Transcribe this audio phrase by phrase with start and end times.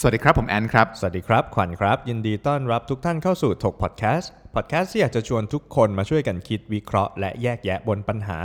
[0.00, 8.38] สวัสดีครับ ผมแอนครับ สวัสดีครับ ขวัญครับ ยินดีต้อนรับทุกท่านเข้าสู่ถกพอดแคสต์พอดแคสต์ที่อยากจะชวนทุกคนมาช่วยกันคิดวิเคราะห์และแยกแยะบนปัญหา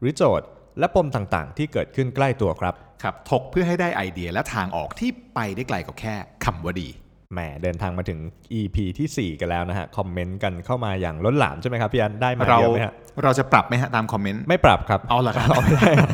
[0.00, 0.46] หรือโจทย์
[0.78, 6.88] และปมต่างๆ ที่เกิดขึ้นใกล้ตัวครับ ครับ ถกเพื่อให้ได้ไอเดียและทางออกที่ไปได้ไกลกว่าแค่คำว่าดี
[7.32, 8.18] แหมเดินทางมาถึง
[8.60, 12.92] EP ที่ 4 กันแล้วนะฮะ คอมเมนต์กันเข้ามาอย่างล้นหลามใช่ไหมครับพี่อันได้มาเราเยอะไหมฮะ
[13.22, 16.10] เราจะปรับไหมฮะตามคอมเมนต์ไม่ปรับครับเอาเหรอครับไม่ได้ครับ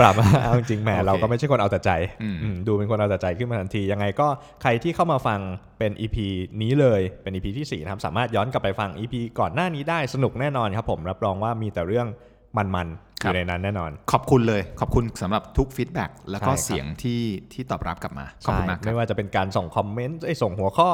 [0.00, 1.90] ปรับเอาจริงๆแหมโอเคเราก็ไม่ใช่คนเอาแต่ใจ
[2.22, 4.28] อืมอืมดูเป็นคนเอาแต่ใจขึ้นมาทันที ยังไงก็
[4.62, 5.40] ใครที่เข้ามาฟัง
[5.78, 6.16] เป็น EP
[6.62, 12.06] นี้เลยเป็น EP ที่4นะครับสามารถย้อนกลับไปฟัง EP ก่อนหน้านี้ได้สนุกแน่นอนครับผมรับรองว่ามีแต่เรื่อง
[12.58, 20.90] มันๆอยู่ในนั้นแน่นอน ขอบคุณเลย ขอบคุณสำหรับทุก feedback แล้วก็ใช่ครับเสียงที่ที่ตอบรับกลับมาขอบคุณมากครับ ใช่ ไม่ว่าจะเป็นการส่ง comment เอ้ยส่งหัวข้อ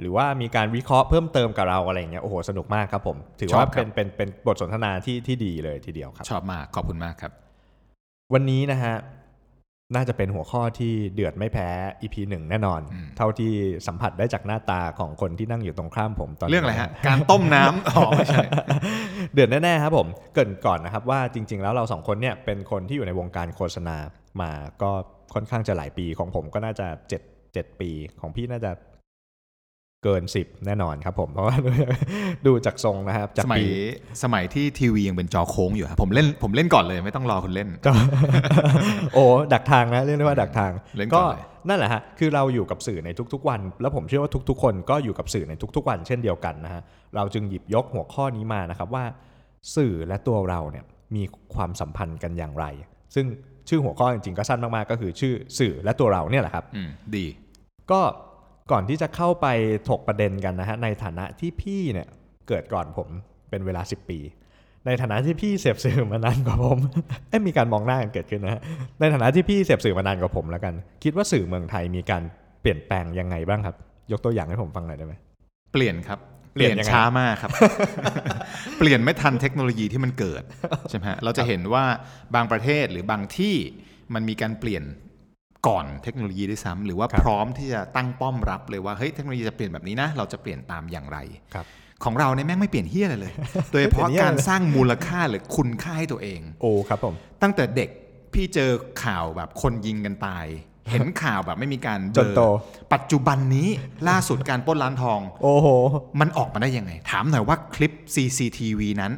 [0.00, 7.32] หรือว่ามีการวิเคราะห์เพิ่มเติมกับเราอะไรอย่างเงี้ยโอ้โหสนุกมากครับผม ถือว่าชอบครับเป็นเป็นเป็นบทสนทนาที่ที่ดีเลยทีเดียวครับ ชอบมากขอบคุณมากครับ
[8.34, 8.94] วันนี้นะฮะ
[9.94, 11.68] น่าจะเป็นหัวข้อที่เดือดไม่แพ้
[12.02, 13.52] EP หนึ่งแน่นอนอืมเท่าที่
[13.86, 18.42] สัมผัสได้จากหน้าตาของคนที่นั่งอยู่ตรงข้ามผมตอนนี้เรื่องอะไรฮะ การต้มน้ำอ๋อไม่ใช่
[19.32, 23.96] เดือดแน่ๆครับผมเกรินก่อนนะครับว่าจริง ๆ แล้วเราสองคนเนี่ยเป็นคนที่อยู่ในวงการโฆษณา
[24.40, 24.50] มา
[24.82, 24.90] ก็
[25.34, 27.90] ค่อนข้างจะหลายปีของผมก็น่าจะเจ็ดเจ็ดปี
[28.20, 28.70] ของพี่น่าจะ
[30.04, 31.56] เกินสิบแน่นอนครับผม เพราะว่า
[32.46, 33.64] ดูจากทรงนะครับจากสมัยปี
[34.22, 37.68] สมัยที่ทีวียังเป็นจอโค้งอยู่ครับผมเล่นผมเล่นก่อนเลยไม่ต้องรอคุณเล่น
[39.14, 39.24] โอ้
[39.54, 46.82] ดักทางนะเรียกได้ว่าดักทางเล่นก่ก็อนเลยนั่นแหละฮะคือเราอยู่กับสื่อในทุกๆวัน แล้วผมเชื่อว่าทุก ๆ คนก็อยู่กับสื่อในทุก ๆ วันเช่นเดียวกันนะฮะ
[47.16, 49.04] เราจึงหยิบยกหัวข้อนี้มานะครับว่า
[49.76, 50.84] สื่อและตัวเราเนี่ย
[51.16, 51.22] มี
[51.54, 52.64] ความสัมพันธ์กันอย่างไร
[53.14, 53.26] ซึ่ง
[53.68, 57.26] ชื่อหัวข้อจริงๆก็สั้นมากๆก็คือชื่อสื่อและตัวเราเนี่ยแหละครับอืมดี
[57.90, 58.00] ก็
[58.72, 59.46] ก่อนที่จะเข้าไป
[59.88, 62.08] ถกประเด็นกันนะฮะในฐานะที่พี่เนี่ย
[62.48, 63.08] เกิดก่อนผม
[63.50, 64.18] เป็นเวลา 10 ปี
[64.86, 66.78] ในฐานะที่พี่เสพสื่อมานานกว่าผม
[67.28, 68.60] เอ้ยมีการมองหน้ากันเกิดขึ้นนะฮะ
[69.00, 72.22] ในฐานะที่พี่เสพสื่อมานานกว่าผมแล้วกัน คิดว่าสื่อเมืองไทยมีการ
[72.60, 73.76] เปลี่ยนแปลงยังไงบ้างครับ
[74.12, 75.14] ยกตัวอย่างให้ผมฟังหน่อยได้ไหม
[75.72, 76.18] เปลี่ยนครับ
[76.52, 77.50] เปลี่ยนยังไงช้ามากครับ
[78.78, 80.42] เปลี่ยนไม่ทันเทคโนโลยีที่มันเกิด
[80.90, 81.84] ใช่ไหมฮะ เราจะเห็นว่า
[82.34, 83.54] บางประเทศหรือบางที่
[84.14, 84.82] มันมีการเปลี่ยน
[85.68, 91.18] ก่อนเทคโนโลยีด้วยซ้ำหรือว่าครับพร้อมที่จะตั้งป้อมรับเลยว่าเฮ้ยเทคโนโลยีจะเปลี่ยนแบบนี้นะ เราจะเปลี่ยนตามอย่างไร
[91.54, 91.66] ครับ
[92.04, 93.32] ของเราเนี่ยแม่งไม่เปลี่ยนเฮียอะไรเลย
[93.72, 97.90] โดยเฉพาะไม่เปลี่ยนเหี้ยการเลยสร้างมูลค่าหรือคุณค่าให้ตัวเอง โอ้ครับผม ตั้งแต่เด็ก
[98.32, 98.70] พี่เจอ
[99.04, 100.46] ข่าวแบบคนยิงกันตาย
[100.90, 102.40] เห็นข่าวแบบไม่มีการเบจลนอโต
[102.94, 103.68] ปัจจุบันนี้
[104.08, 105.66] ล่าสุดการปล้นร้านทอง โอ้โห
[106.20, 109.12] มันออกมาได้ยังไง ถามหน่อยว่าคลิป CCTV นั้น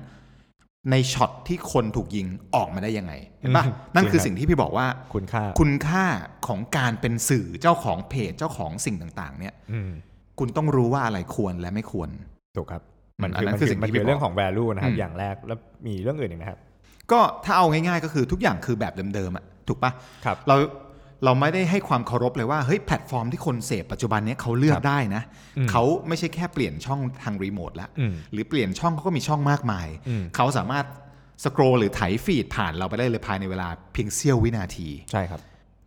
[0.91, 6.05] ในช็อตที่คนถูกยิงออกมาได้ยังไงเห็นปะอืมนั่นคือจริงครับสิ่งที่พี่บอกว่า คุณค่าคุณค่า
[6.47, 9.91] ของการเป็นสื่อเจ้าของเพจเจ้าของสิ่งต่าง ๆ เนี่ยอืม
[10.39, 12.09] คุณต้องรู้ว่าอะไรควรและไม่ควร
[12.57, 12.83] ถูกครับ
[13.19, 16.59] อืมมันอันคือนั้นมันคือคือสิ่งมันที่คือพี่เรื่องบอกของ value นะครับอืมอย่างแรกแล้วมีเรื่องอื่นอีกนะครับ
[17.13, 19.91] ก็ถ้าเอาง่ายๆ ก็คือทุกอย่างคือแบบเดิมๆอะถูกปะ
[20.25, 20.55] ครับ เรา
[21.27, 25.23] เราไม่ได้ให้ความเคารพเลยว่าเฮ้ยแพลตฟอร์มที่คนเสพปัจจุบันเนี้ยเขาเลือกได้นะ
[25.59, 30.87] อืมเขาไม่ใช่แค่เปลี่ยนช่องทางรีโมทแล้วอืมหรือเปลี่ยนช่องเขาก็มีช่องมากมายอืมเขาสามารถ
[31.45, 35.41] scroll หรือไถ feed ผ่านเราไปได้เลยภายในเวลาเพียงเสี้ยววินาทีใช่ครับ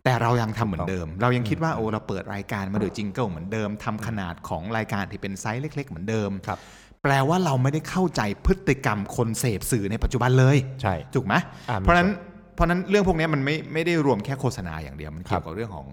[0.04, 6.58] แต่เรายังทำเหมือนเดิม เรายังคิดว่าโอ้เราเปิดรายการมาโดย jingle เหมือนเดิมทำขนาดของรายการที่เป็นไซส์เล็ก ๆ เหมือนเดิมครับ
[7.02, 11.34] แปลว่าเราไม่ได้เข้าใจพฤติกรรมคนเสพสื่อในปัจจุบันเลย ใช่ ถูกไหม
[11.68, 12.10] อ่ามีเพราะฉะนั้น
[12.54, 15.86] เพราะฉะนั้นเรื่องพวกนี้มันไม่ไม่ได้รวมแค่โฆษณาอย่างเดียวครับ มันครัเกี่บยวกับเรื่องของ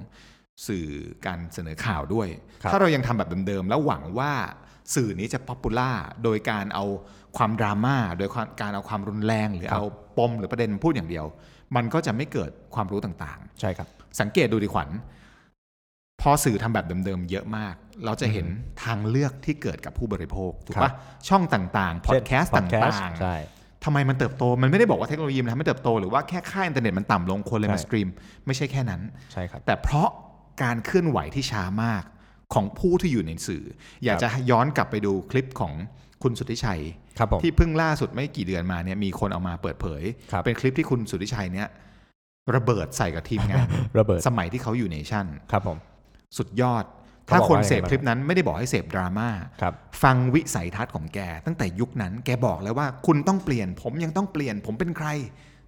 [0.68, 0.88] สื่อ
[1.26, 2.28] การเสนอข่าวด้วย
[2.64, 4.32] ครับถ้าเรายังทำแบบเดิมๆ แล้วหวังว่า
[4.96, 5.92] สื่อนี้จะ popular
[6.24, 6.86] โดยการเอา
[7.38, 9.84] ความดราม่าโดยความการเอาความรุนแรงหรือเอา
[10.18, 11.26] ปมหรือประเด็นมาพูดอย่างเดียว
[11.76, 14.90] มันก็จะไม่เกิดความรู้ต่างใช่ครับๆสังเกตดูดิขวัญ
[16.22, 17.76] พอสื่อทำแบบเดิมๆ เยอะมาก
[18.06, 18.48] เราจะเห็น
[18.84, 20.94] ทางเลือกที่เกิดกับผู้บริโภค ถูกปะครัปะบ
[21.30, 23.36] ช่องต่างๆ พอดแคสต์เช่นต่างๆใช่
[23.86, 28.08] ทำไมมันเติบโต มันไม่ได้บอกว่าเทคโนโลยีมันทำให้เติบโต หรือว่าแค่ค่าอินเทอร์เน็ตมันต่ำลงคนเลยมาใช่ stream
[28.46, 29.02] ไม่ใช่แค่นั้น
[29.34, 30.10] ใช่ครับ แต่เพราะ
[30.64, 32.04] การเคลื่อนไหวที่ช้ามาก
[32.54, 33.64] ของผู้ที่อยู่ในสื่อ
[34.04, 35.74] อยากจะย้อนกลับไปดูคลิปของ
[36.24, 36.82] คุณสุทธิชัย
[37.18, 41.68] ครับผมที่เพิ่งล่าสุดไม่กี่เดือนมาเนี่ยมีคนเอามาเปิดเผยครับเป็นคลิปที่คุณสุทธิชัยเนี่ย
[42.56, 43.68] ระเบิดใส่กับทีมงาน
[44.00, 45.78] ระเบิดสมัยที่เขาอยู่เนชั่นครับผม
[46.38, 46.97] สุดยอดเขา
[47.30, 49.30] ถ้าบอกคนว่ายังไงเสพบ้างคลิปนั้นไม่ได้บอกให้เสพดราม่า
[49.62, 49.74] ครับ
[50.04, 55.08] ฟังวิสัยทัศน์ของแก ตั้งแต่ยุคนั้น แกบอกแล้วว่าคุณต้องเปลี่ยน ผมยังต้องเปลี่ยน ผมเป็นใคร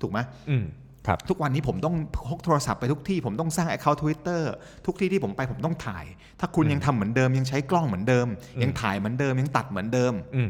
[0.02, 0.20] ถูกไหม
[0.50, 0.66] อืม
[1.08, 1.96] ครับทุกวันนี้ผมต้อง
[2.28, 4.42] พกโทรศัพท์ไปทุกที่ ผมต้องสร้าง Account Twitter
[4.86, 6.06] ทุกที่ที่ผมไปผมต้องถ่าย
[6.40, 8.28] ถ้าคุณยังทำเหมือนเดิมยังใช้กล้องเหมือนเดิม
[8.64, 10.50] ยังถ่ายเหมือนเดิมยังตัดเหมือนเดิมอืม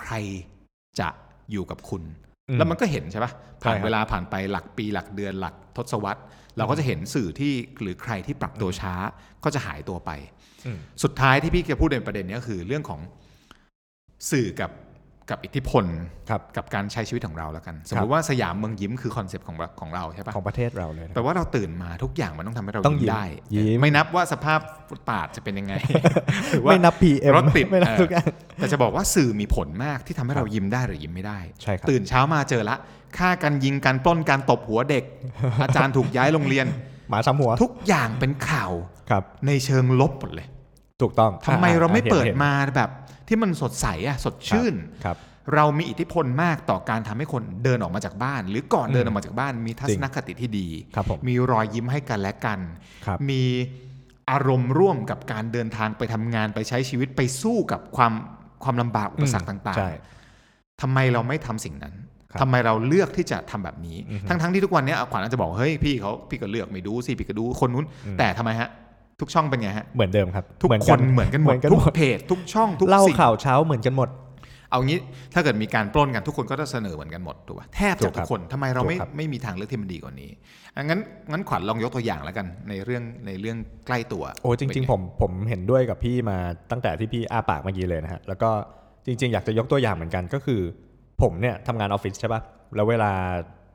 [0.00, 0.12] ใคร
[0.98, 1.08] จะ
[1.50, 2.02] อยู่กับคุณ
[2.48, 3.32] อืมแล้วมันก็เห็นใช่ปะ
[3.62, 6.20] ผ่านใช่ครับเวลาผ่านไปหลักปีหลักเดือนหลักทศวรรษ
[6.56, 7.52] เราก็จะเห็นสื่อที่
[7.82, 8.94] หรือใครที่ปรับตัวช้า
[9.44, 10.10] ก็จะหายตัวไป
[10.66, 13.00] อืมสุดท้ายที่พี่จะพูดในประเด็นเนี้ยคือเรื่องของ
[14.30, 14.70] สื่อกับ
[15.32, 15.84] กับอิทธิพล
[16.30, 23.24] ครับกับการใช้ชีวิตของเราแล้วกัน สมมติว่าสยามเมืองยิ้มคือ concept ของของเราใช่ปะของประเทศเราเลยนะแปลว่าเราตื่นมาทุกอย่างมันต้องทำให้เราต้องยิ้มยิ้มได้
[23.54, 25.74] ยิ้มไม่นับว่าสภาพฟุตพาทจะเป็นยังไง
[26.50, 28.26] หรือว่าไม่นับ PM รถติดไม่นับเออทุกอย่าง
[28.56, 32.76] แต่จะบอกว่าสื่อมีผลมากที่ทำให้เรายิ้มได้หรือยิ้มไม่ได้ใช่ครับตื่นเช้ามาเจอละ
[33.18, 35.04] ฆ่ากันยิงกันปล้นการตบหัวเด็ก
[35.62, 36.66] อาจารย์ถูกย้ายโรงเรียน
[37.10, 38.72] หมาซ้ำหัวทุกอย่างเป็นข่าว
[39.10, 40.46] ครับในเชิงลบหมดเลย
[41.02, 42.90] ถูกต้องทำไมเราไม่อ่เปิดห็นมาแบบ
[43.28, 45.16] ที่มันสดใสอะสดชื่นครับ
[45.54, 52.58] เรามีอิทธิพลมากต่อการทำให้คนเดินออกมาจากบ้าน หรือก่อนอืมเดินออกมาจากบ้านมีทัศนคติที่ดีครับผมมีรอยยิ้มให้กันและกัน
[53.06, 53.42] ครับมี
[54.30, 58.12] อารมณ์ร่วมกับการเดินทางไปทำงานไปใช้ชีวิตไปสู้กับความ
[58.64, 61.94] ความลำบากอุปสรรคต่างใช่ๆทำไมเราไม่ทำสิ่งนั้น
[62.30, 68.68] ครับทำไมเราเลือกที่จะทำแบบนี้อือฮึทั้งๆที่ทุกวันเนี้ยขวัญอาจจะบอกเฮ้ยพี่เขาพี่ก็เลือกไม่ดูสิพี่ก็ดูคนนู้นอืมแต่ทำไมฮะ
[69.20, 74.10] ทุกช่องเป็นไงฮะเหมือนเดิมครับทุกเหมือนคกันเหมือนกันหมดเหมือนกันทุกหมดเพจทุกช่องทุกเล่าสิ่งข่าวเช้าเหมือนกันหมด
[74.70, 74.98] เอางี้
[75.34, 80.30] ถ้าเกิดมีการปล้นกันทุกคนก็จะเสนอเหมือนกันหมดถูกป่ะแทบถูจะกคทุรับกคนทำไมเราไม่ถูกครับไม่มีทางเลือกที่มันดีกว่านี้
[80.76, 81.00] อะงั้น
[81.30, 83.56] งั้นขวัญลองยกตัวอย่างแล้วกันในเรื่องในเรื่อง
[83.86, 86.38] ใกล้ตัว โอ้จริง ๆ ผมผมเห็นด้วยกับพี่มา
[86.70, 88.50] ตั้งแต่ที่พี่อ้าปากเมื่อกี้เลยนะฮะแล้วก็
[89.06, 90.60] จริง ๆ อยากจะยกตัวอย่างเหมือนกันก็คือ
[91.22, 92.40] ผมเนี่ยทำงานออฟฟิศใช่ปะ
[92.76, 93.12] แล้วเวลา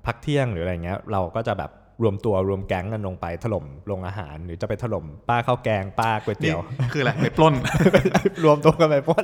[0.06, 1.72] พักเที่ยงหรืออะไรเงี้ยเราก็จะแบบ
[2.04, 7.54] รวมตัวรวมแก๊งกันลงไปถล่มโรงอาหาร หรือจะไปถล่มป้าข้าวแกงป้าก๋วยเตี๋ยวนี่คืออะไรไปปล้น
[8.44, 9.24] รวมตัวกันไปปล้น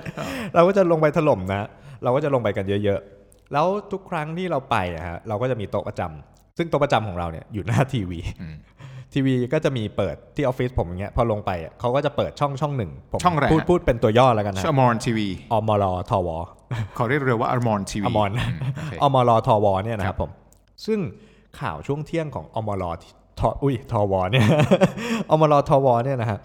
[0.56, 1.68] เราก็จะลงไปถล่มนะ
[2.04, 8.56] เราก็จะลงไปกันเยอะๆ แล้วทุกครั้งที่เราไปอะฮะเราก็จะมีโต๊ะประจำซึ่งโต๊ะประจำของเราเนี่ยอยู่หน้าทีวีอืม
[9.14, 16.30] ทีวีก็จะมีเปิดที่ออฟฟิศผมอย่างเงี้ยพอลงไปอะเขาก็จะเปิดช่องช่องหนึ่งผมช่องอะไรพูดฮะพูดเป็นตัวย่อแล้วกันนะชื่ออมรทีวีอมรทว
[16.96, 18.31] เขาเรียกเร็วว่าอมรทีวีอมร
[19.04, 20.31] อมรทวเนี่ยนะครับผม
[20.86, 21.00] ซึ่ง
[21.59, 22.83] ข่าวช่วงเที่ยงของอมร
[23.39, 24.47] ทอุ้ยทอวเนี่ย
[25.31, 26.39] อมรทอวเนี่ยนะฮะ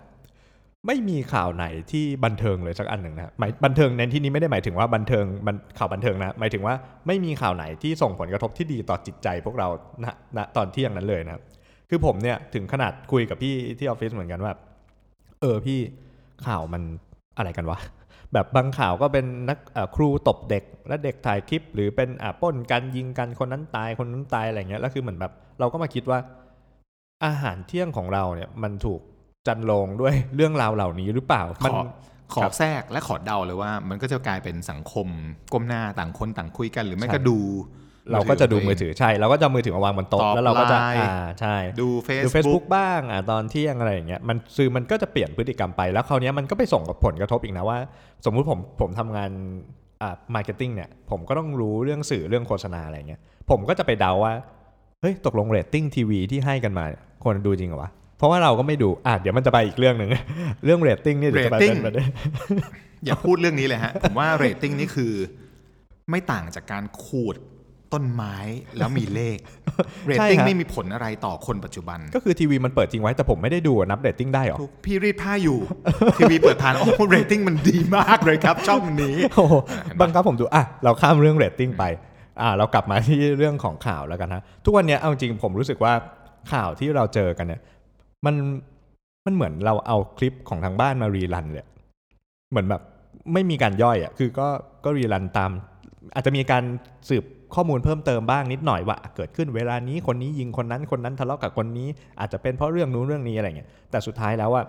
[0.87, 6.75] ไม่มีข่าวไหนที่บันเทิงเลยสักอันหนึ่งนะหมายบันเทิงในที่นี้ไม่ได้หมายถึงว่าบันเทิงมันข่าวบันเทิงนะหมายถึงว่า
[7.07, 9.69] ไม่มีข่าวไหนที่ส่งผลกระทบที่ดีต่อจิตใจพวกเรา
[10.05, 10.07] ณ
[10.37, 11.43] ณตอนเที่ยงนั้นเลยนะ
[11.91, 14.53] คือผมเนี่ยถึงขนาดคุยกับพี่ที่ออฟฟิศเหมือนกันว่า
[15.41, 15.79] เออพี่
[16.47, 16.83] ข่าวมัน
[17.37, 17.79] อะไรกันวะ
[18.33, 26.19] แบบบางข่าวก็เป็นนักเอ่อครูตบเด็ก และเด็กถ่ายคลิป หรือเป็นอะปล้นกันยิงกันคนนั้นตายคนนั้นตายอะไรเงี้ยแล้วคือเหมือนแบบ เราก็มาคิดว่า
[27.25, 29.01] อาหารเที่ยงของเราเนี่ย มันถูก
[29.47, 31.79] จันโลงด้วยเรื่องราวเหล่านี้หรือเปล่าขมันอ
[32.33, 35.07] ขอครับแทรกและขอเดาเลยว่า มันก็จะกลายเป็นสังคม
[35.53, 37.39] ก้มหน้าต่างคนต่างคุยกัน หรือไม่ใช่ก็ดู
[38.13, 47.79] เราก็จะดูมือถือใช่เราก็จะเอามือถือมาวางบนโต๊ะตอบแล้วเราก็จะไลน์อ่าใช่ดูเฟซดูบุ๊ก Facebook บ้างอะตอนเที่ยงอะไรอย่างเงี้ยมันสื่อมันก็จะเปลี่ยนพฤติกรรมไปแล้วคราวเนี้ยมันก็ไปส่งกับผลกระทบอีกนะว่า
[48.25, 49.31] สมมุติผมผมทำงาน
[50.03, 53.21] อ่า marketing เนี่ยผมก็ต้องรู้เรื่องสื่อเรื่องโฆษณาอะไรเงี้ย
[53.51, 54.33] ผมก็จะไปเดาว่า
[55.01, 60.11] เฮ้ยตกลงเรตติ้งทีวีที่ให้กันมาเนี่ยคนดูจริงเหรอวะเพราะว่าเราก็ไม่ดูอะเดี๋ยวมันจะไปอีกเรื่องหนึ่ง
[60.65, 62.09] เรื่องเรตติ้งนี่เดี๋ยวจะไปเป็น rating ประเด็น
[63.05, 65.13] อย่าพูดเรื่องนี้เลยฮะผมว่าเรตติ้งนี่คือ
[66.11, 67.37] ไม่ต่างจากการขูด
[67.93, 68.37] ต้นไม้
[68.77, 69.39] แล้วมีเลข
[70.07, 75.59] เรตติ้งใช่ฮะไม่มีผลอะไรต่อคนปัจจุบัน ก็คือทีวีมันเปิดจริงไว้แต่ผมไม่ได้ดูอะนับเรตติ้งได้เหรอถูกพี่รีดผ้าอยู่
[76.19, 79.55] ทีวีเปิดทานโอ้เรตติ้งมันดีมากเลยครับ ช่องนี้โอ้โห
[79.85, 81.85] เห็นปะบังคับผมดูอะเราข้ามเรื่องเรตติ้งไป
[82.41, 85.93] อะเรากลับมาที่เรื่องของข่าวแล้วกันนะทุกวันเนี้ยเอาจริงผมรู้สึกว่า
[86.53, 87.61] ข่าวที่เราเจอกันเนี่ย
[88.27, 88.35] มัน
[89.27, 91.67] มันเหมือนเราเอาคลิปของทางบ้านมา rerun เลย
[92.51, 92.83] เหมือนแบบ
[93.33, 94.49] ไม่มีการย่อยอะคือก็
[94.85, 95.51] ก็ rerun ตาม
[96.15, 96.65] อาจจะมีการ
[97.09, 97.25] สืบ
[97.55, 101.89] ข้อมูลเพิ่มเติมบ้างนิดหน่อยว่าเกิดขึ้นเวลานี้คนนี้ยิงคนนั้นคนนั้นทะเลาะกับคนนี้
[102.21, 104.63] อาจจะเป็นเพราะเรื่องนู้นเรื่องนี้อะไรเงี้ยแต่สุดท้ายแล้วว่า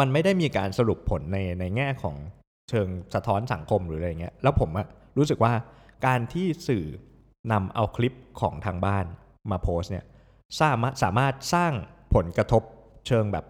[0.00, 2.16] มันไม่ได้มีการสรุปผลในในแง่ของ
[2.70, 4.86] เชิงสะท้อนสังคมหรืออะไรเงี้ยแล้วผมอะ
[5.18, 5.52] รู้สึกว่า
[6.06, 6.84] การที่สื่อ
[7.52, 9.04] นำเอาคลิปของทางบ้าน
[9.50, 10.04] มาโพสต์เนี่ย
[10.60, 11.72] สามารถสามารถสร้าง
[12.14, 12.62] ผลกระทบ
[13.06, 13.44] เชิงแบบ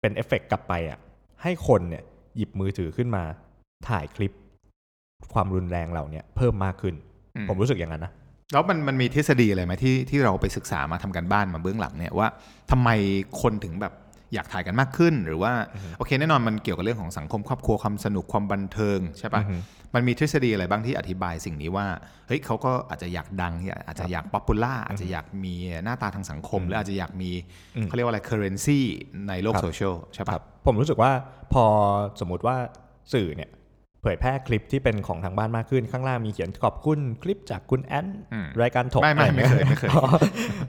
[0.00, 0.98] เป็นเอฟเฟกต์กลับไปอะ
[1.42, 2.02] ให้คนเนี่ย
[2.36, 3.24] หยิบมือถือขึ้นมา
[3.88, 4.32] ถ่ายคลิป
[5.32, 6.94] ความรุนแรงเหล่านี้เพิ่มมากขึ้น
[7.48, 8.12] ผมรู้สึกอย่างนั้นนะ
[8.52, 12.28] แล้วมันมันมีทฤษฎีอะไรไหมที่ที่เราไปศึกษามาทำกันบ้านมาเบื้องหลังเนี่ยว่า
[12.70, 12.88] ทำไม
[13.42, 13.92] คนถึงแบบ
[14.34, 15.52] อยากถ่ายกันมากขึ้น หรือว่า
[15.98, 19.56] โอเคแน่นอนมันเกี่ยวกับเรื่องของสังคมครอบครัวความสนุกความบันเทิงใช่ปะอือฮึ
[19.94, 21.86] มันมีทฤษฎีอะไรบ้างที่อธิบายสิ่งนี้ว่า
[22.28, 23.54] เฮ้ยเขาก็อาจจะอยากดัง
[23.86, 27.30] อาจจะอยากป๊อปปูล่าอาจจะอยากมีหน้าตาทางสังคม หรืออาจจะอยากมี
[27.76, 28.80] อืมเขาเรียกว่าอะไร currency
[29.28, 31.10] ในโลกครับโซเชียลใช่คปะรับผมรู้สึกว่า
[31.52, 31.64] พอ
[32.20, 32.56] สมมุติว่า
[33.12, 33.50] สื่อเนี่ย
[34.04, 40.06] เผยแพร่คลิปที่เป็นของทางบ้านมากขึ้นข้างล่างมีเขียนขอบคุณคลิปจากคุณแอนอืมรายการถกไม่ไม่อะรไม่เคยไม่เคยอ๋อ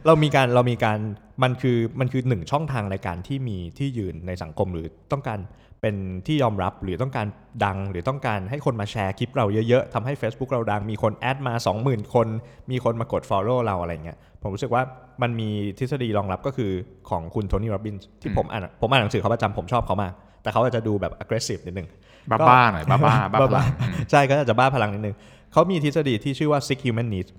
[0.06, 1.00] เรามีการเรามีการ
[1.44, 5.40] มันคือมันคือหนึ่งช่องทางในการที่มีที่ยืนในสังคมหรือต้องการ
[5.82, 5.96] เป็น
[6.28, 7.28] ที่ยอมรับหรือต้องการ
[7.66, 12.28] ดัง หรือต้องการให้คนมาแชร์คลิปเราเยอะๆทำให้ Facebook เราดังมีคนแอดมา 20,000 คน
[12.72, 14.84] มีคนมากด Follow เราอะไรเงี้ยผมรู้สึกว่า
[15.22, 15.50] มันมี
[15.80, 16.72] ทฤษฎีรองรับก็คือ
[17.10, 20.14] ของคุณโทนี่โรบินส์ที่ผมอ่านผมอ่านหนังสือเขาประจำผมชอบเขามาก
[20.46, 21.88] แต่เขาอาจจะดูแบบ aggressive นิดนึง
[22.32, 23.66] บ้าบ้าๆหน่อยบ้าบ้าๆบ้าพลัง
[24.12, 25.16] ใช่ก็อาจจะบ้าพลังนิดนึง
[25.52, 27.32] เขามีทฤษฎีที่ชื่อว่า six human needs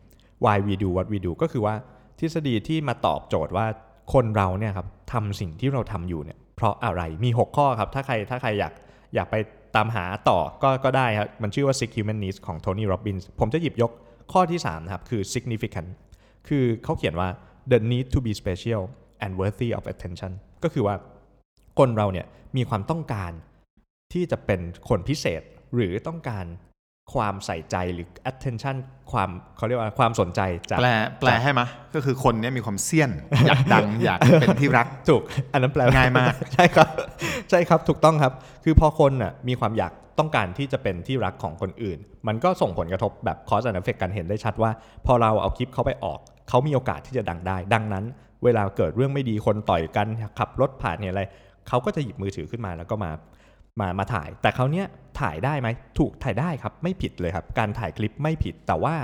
[0.45, 1.75] why we do what we do ก็คือว่า
[2.21, 3.67] ทฤษฎีที่มาตอบโจทย์ว่า
[4.13, 8.73] คนเราเนี่ยครับทำสิ่งที่เราทำอยู่เนี่ยเพราะอะไรมี 6 ข้อครับ ถ้าใครถ้าใครอยาก
[9.15, 9.35] อยากไป
[9.77, 13.91] ตามหาต่อก็ก็ได้ครับ มันชื่อว่า six human needs ของ Tony Robbins ผมจะหยิบยก
[14.33, 15.89] ข้อที่3นะครับคือ significant
[16.49, 17.29] คือเขาเขียนว่า
[17.73, 18.83] the need to be special
[19.25, 20.33] and worthy of attention
[20.65, 20.95] ก็คือว่า
[21.79, 23.33] คนเราเนี่ยมีความต้องการ
[24.13, 25.43] ที่จะเป็นคนพิเศษ
[25.75, 26.47] หรือต้องการ
[27.15, 28.77] ความใส่ใจหรือ attention
[29.13, 30.41] ความเขาเรียกว่าความสนใจ
[30.71, 30.91] จากแปล
[31.21, 33.11] แปลให้มะก็คือคนเนี้ยมีความเซียน
[33.47, 36.89] อยากดัง อยากเป็นที่รักถูก อันนั้นแปลง่ายมาก ใช่ครับ
[37.51, 38.33] ใช่ครับถูกต้องครับ
[38.65, 44.71] คือพอคนน่ะมีความอยากต้องการที่จะเป็นที่รักของคนอื่น มันก็ส่งผลกระทบแบบ cause and effect กันเห็นได้ชัดว่า
[45.07, 46.19] พอเราเอาคลิปเขาไปออก
[46.49, 48.05] เขามีโอกาสที่จะดังได้ ดังนั้น
[48.45, 50.07] เวลาเกิดเรื่องไม่ดีคนต่อยกัน
[50.39, 51.23] ขับรถผ่านเนี่ยอะไร
[51.69, 53.11] เขาก็จะหยิบมือถือขึ้นมาแล้วก็มา
[53.81, 54.87] มามาถ่าย แต่เขาวเนี้ย
[55.21, 55.69] ถ่ายได้ไหม
[55.99, 58.97] ถูกถ่ายได้ครับไม่ผิดเลยครับ การถ่ายคลิปไม่ผิดแต่ว่า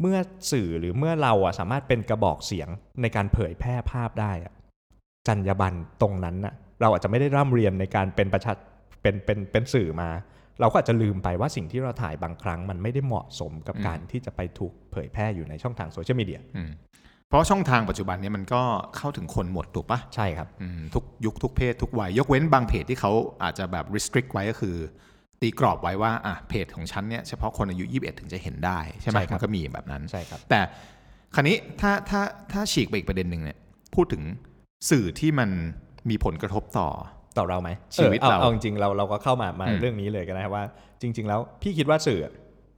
[0.00, 0.18] เมื่อ
[0.52, 2.68] สื่อหรือเมื่อเราอะสามารถเป็นกระบอกเสียง
[3.02, 4.52] ในการเผยแพร่ภาพได้อะ
[5.28, 8.52] จรรยาบรรณตรงนั้นน่ะเราอาจจะไม่ได้ร่ำเรียนในการเป็นประชา
[9.02, 10.08] เป็นเป็นเป็นสื่อมา
[10.60, 16.70] เราก็อาจจะลืมไปว่าสิ่งที่เราถ่ายบางครั้ง มันไม่ได้เหมาะสมกับอืมการที่จะไปถูกเผยแพร่อยู่ในช่องทางโซเชียลมีเดียอืม
[17.32, 18.62] เพราะช่องทางปัจจุบันเนี้มันก็
[18.96, 23.12] เข้าถึงคนหมดถูกปะใช่ครับอืมทุกยุคทุกเพศทุกวัย ยกเว้นบางเพจที่เขา
[23.42, 24.76] อาจจะแบบ restrict ไว้ก็คือ
[25.40, 30.60] ตีกรอบไว้ว่าอะเพจของฉันเนี่ยเฉพาะคนอายุ 21 ถึงจะเห็นได้ ใช่ไหมใช่ครับมันก็มีแบบนั้นใช่ครับ แต่
[31.34, 32.20] คราวนี้ถ้าถ้า
[32.52, 33.58] ถ้าฉีกไปอีกประเด็นหนึ่งเนี่ย
[33.94, 34.22] พูดถึง
[34.90, 35.50] สื่อที่มัน
[36.10, 36.88] มีผลกระทบต่อ
[37.38, 40.64] ต่อเราไหมชีวิตออเราเอาจริงๆเราเราก็เข้ามามาอืมเรื่องนี้เลยกันนะครับว่า
[41.02, 42.26] จริง ๆ แล้วพี่คิดว่าสื่อ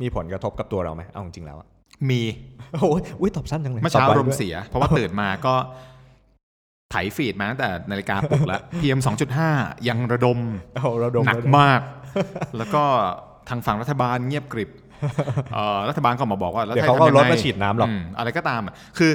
[0.02, 1.68] มีผลกระทบกับตัวเราไหมเอาจริงๆแล้วอะ
[2.10, 2.20] มี
[2.80, 5.54] โอ้ยอุ๊ยตอบสั้นจังเลยเมื่อเช้าตบไวอารมด้วณ์เสีย เพราะว่าตื่นมาก็
[6.90, 9.00] ไถฟีดมาตั้งแต่นาฬิกาปลุกแล้ว PM
[9.42, 10.38] 2.5 ยังระดม
[10.74, 11.80] โอ้เราดมหนักแล้วมาก
[12.56, 12.82] แล้วก็
[13.48, 14.70] ทางฝั่งรัฐบาลเงียบกริบ
[15.52, 19.12] เอ่อรัฐบาลก็ออกมาบอกว่าแล้วเดี๋ยวเขาก็ทำงรถไงมาฉีดน้ำหรอกมอะไรก็ตามอะคือ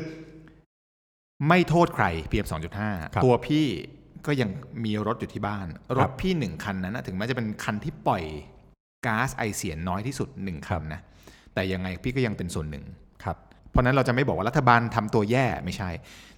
[1.48, 2.60] ไม่โทษใคร PM ครั
[3.20, 3.66] บ2.5 ตัวพี่
[4.26, 4.50] ก็ยัง
[4.86, 5.68] มีรถอยู่ที่บ้าน
[5.98, 8.24] รถพี่หนึ่งคันนั้นนะถึงแม้จะเป็นคันที่ปล่อย
[9.06, 11.02] ก๊าซไอเสียน้อยที่สุดหนึ่งคันนะ
[11.54, 12.86] แต่ยังไงพี่ก็ยังเป็นส่วนหนึ่ง
[13.24, 13.38] ครับ
[13.72, 15.90] เพราะฉะนั้นเราจะไม่บอกว่ารัฐบาลทำตัวแย่ไม่ใช่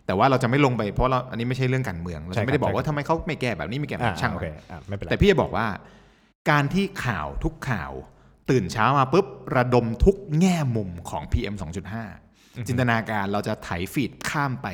[0.06, 5.68] แต่ว่าเราจะไม่ลงไปเพราะเราอันนี้ไม่ใช่เรื่องการเมืองเราใช่จะไม่ได้ครับบอกว่าทำไมเขาไม่แก้แบบนี้ไม่แก้แบบอ่านี้ช่างโอมันเคอะไม่เป็นไรแต่พี่จะบอกว่า
[6.50, 7.92] การที่ข่าวทุกข่าว
[8.50, 9.26] ตื่นเช้ามาปุ๊บ
[9.56, 11.56] ระดมทุกแง่มุมของ PM
[12.12, 14.68] 2.5 จินตนาการเราจะไถฟีดข้ามไป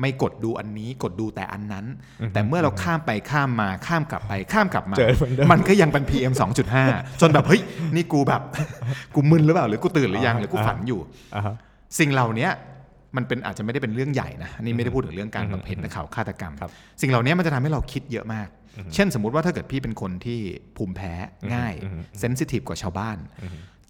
[0.00, 1.86] ไม่กดดูอันนี้กดดูแต่อันนั้น
[2.32, 6.32] แต่เมื่อเราข้ามไปข้ามมาข้ามกลับไปข้ามกลับมาเจอเหมือนเดิมมันก็ยังเป็น PM
[6.76, 7.60] 2.5 จนแบบเฮ้ย
[7.94, 8.42] นี่กูแบบ
[9.14, 11.00] กูมึนหรือเปล่าหรือกูตื่นหรือยังหรือกูฝันอยู่
[11.34, 11.54] อ่าฮะ
[11.98, 12.48] สิ่งเหล่านี้
[13.16, 16.70] มันเป็นอาจจะไม่ได้เป็นเรื่องใหญ่นะอันนี่ไม่ได้พูดถึงเรื่องการบำเพ็ญข่าวฆาตกรรมครับ
[17.00, 18.48] สิ่งเหล่านี้มันจะทำให้เราคิดเยอะมาก
[18.94, 20.40] เช่นสมมุติว่าถ้าเกิดพี่เป็นคนที่
[20.76, 21.12] ภูมิแพ้
[21.54, 21.74] ง่าย
[22.20, 23.16] เซนซิทีฟกว่าชาวบ้าน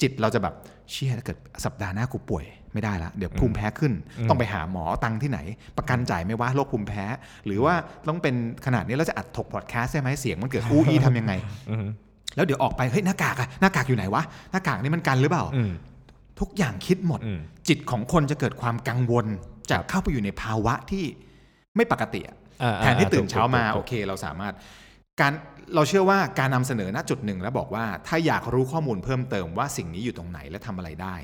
[0.01, 0.55] จิตเราจะแบบ
[0.91, 3.93] เชี่ยถ้าเกิดสัปดาห์หน้ากูป่วยไม่ได้ละเดี๋ยวภูมิแพ้ขึ้น
[4.29, 5.39] ต้องไปหาหมอเอาตังค์ที่ไหน
[5.79, 7.05] ประกันจ่ายไหม่ว่าโรคภูมิแพ้
[7.47, 7.75] หรือว่า
[8.09, 8.35] ต้องเป็น
[8.67, 11.33] ขนาดนี้เราจะอัดถกพอดแคสต์ได้ไหมเสียงมันเกิดอู้อี้ทำยังไง
[11.71, 11.87] อืม
[12.37, 14.23] แล้วเดี๋ยวออกไปเฮ้ยหน้ากากอะหน้ากากอยู่ไหนวะ
[14.53, 15.73] หน้ากากนี่มันกันหรือเปล่าอืม
[16.41, 19.27] ทุกอย่างคิดหมดอืมจิตของคนจะเกิดความกังวล
[19.71, 21.05] จะเข้าไปอยู่ในภาวะที่
[21.77, 22.44] ไม่ปกติอะอ่า
[22.79, 24.55] แทนที่ตื่นเช้ามาถูกถูโอกเค เราสามารถ
[25.21, 25.33] การ
[25.75, 31.17] เราเชื่อว่าการนำเสนอณจุดหนึ่งแล้วบอกว่า ถ้าอยากรู้ข้อมูลเพิ่มเติมว่าสิ่งนี้อยู่ตรงไหนและทำอะไรได้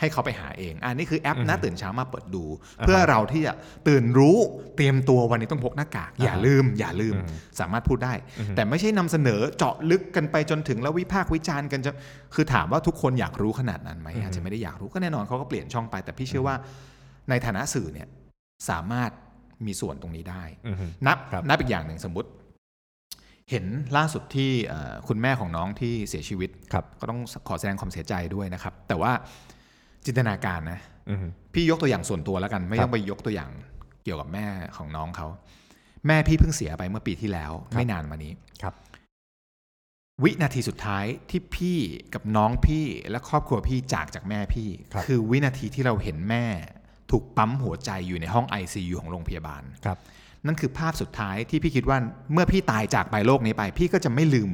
[0.00, 2.44] ให้เขาไปหาเอง อันนี้คือแอปนะตื่นเช้ามาเปิดดู
[2.80, 3.52] เพื่อเราที่จะ
[3.88, 4.36] ตื่นรู้
[4.76, 7.14] เตรียมตัววันนี้ต้องพกหน้ากาก อย่าลืม อย่าลืม
[7.60, 8.14] สามารถพูดได้
[8.56, 11.92] แต่ไม่ใช่นำเสนอเจาะลึกกันไปจนถึงแล้ววิพากษ์วิจารณ์กันจะ
[12.34, 16.56] คือถามว่าทุกคนอยากรู้ขนาดนั้นไหมอาจจะไม่ได้อยากรู้ก็แน่นอนเขาก็เปลี่ยนช่องไป แต่พี่เชื่อว่า
[17.30, 18.08] ในฐานะสื่อเนี่ย
[18.70, 19.10] สามารถ
[19.66, 22.28] มีส่วนตรงนี้ได้อืมนับครับนับอีกอย่างหนึ่งสมมติ
[23.50, 23.64] เห็น
[23.96, 29.12] ล่าสุดที่เอ่อคุณแม่ของน้องที่เสียชีวิตครับก็ต้องขอแสดงความเสียใจด้วยนะครับ แต่ว่า
[30.06, 33.50] จินตนาการนะอืมพี่ยกตัวอย่างส่วนตัวแล้วกัน ไม่ครับต้องไปยกตัวอย่าง
[34.04, 34.46] เกี่ยวกับแม่
[34.76, 35.26] ของน้องเขา
[36.06, 38.32] แม่พี่เพิ่งเสียไปเมื่อปีที่แล้ว ไม่นานมานี้
[38.62, 38.74] ครับ
[40.22, 41.78] วินาทีสุดท้ายที่พี่
[42.14, 46.44] กับน้องพี่และครอบครัวพี่จากจากแม่พี่ครับคือวินาทีที่เราเห็นแม่
[47.10, 49.98] ถูกปั๊มหัวใจอยู่ในห้อง ICU ของโรงพยาบาลครับ
[50.46, 51.98] นั่นคือภาพสุดท้ายที่พี่คิดว่า
[52.32, 54.50] เมื่อพี่ตายจากไปโลกนี้ไป พี่ก็จะไม่ลืม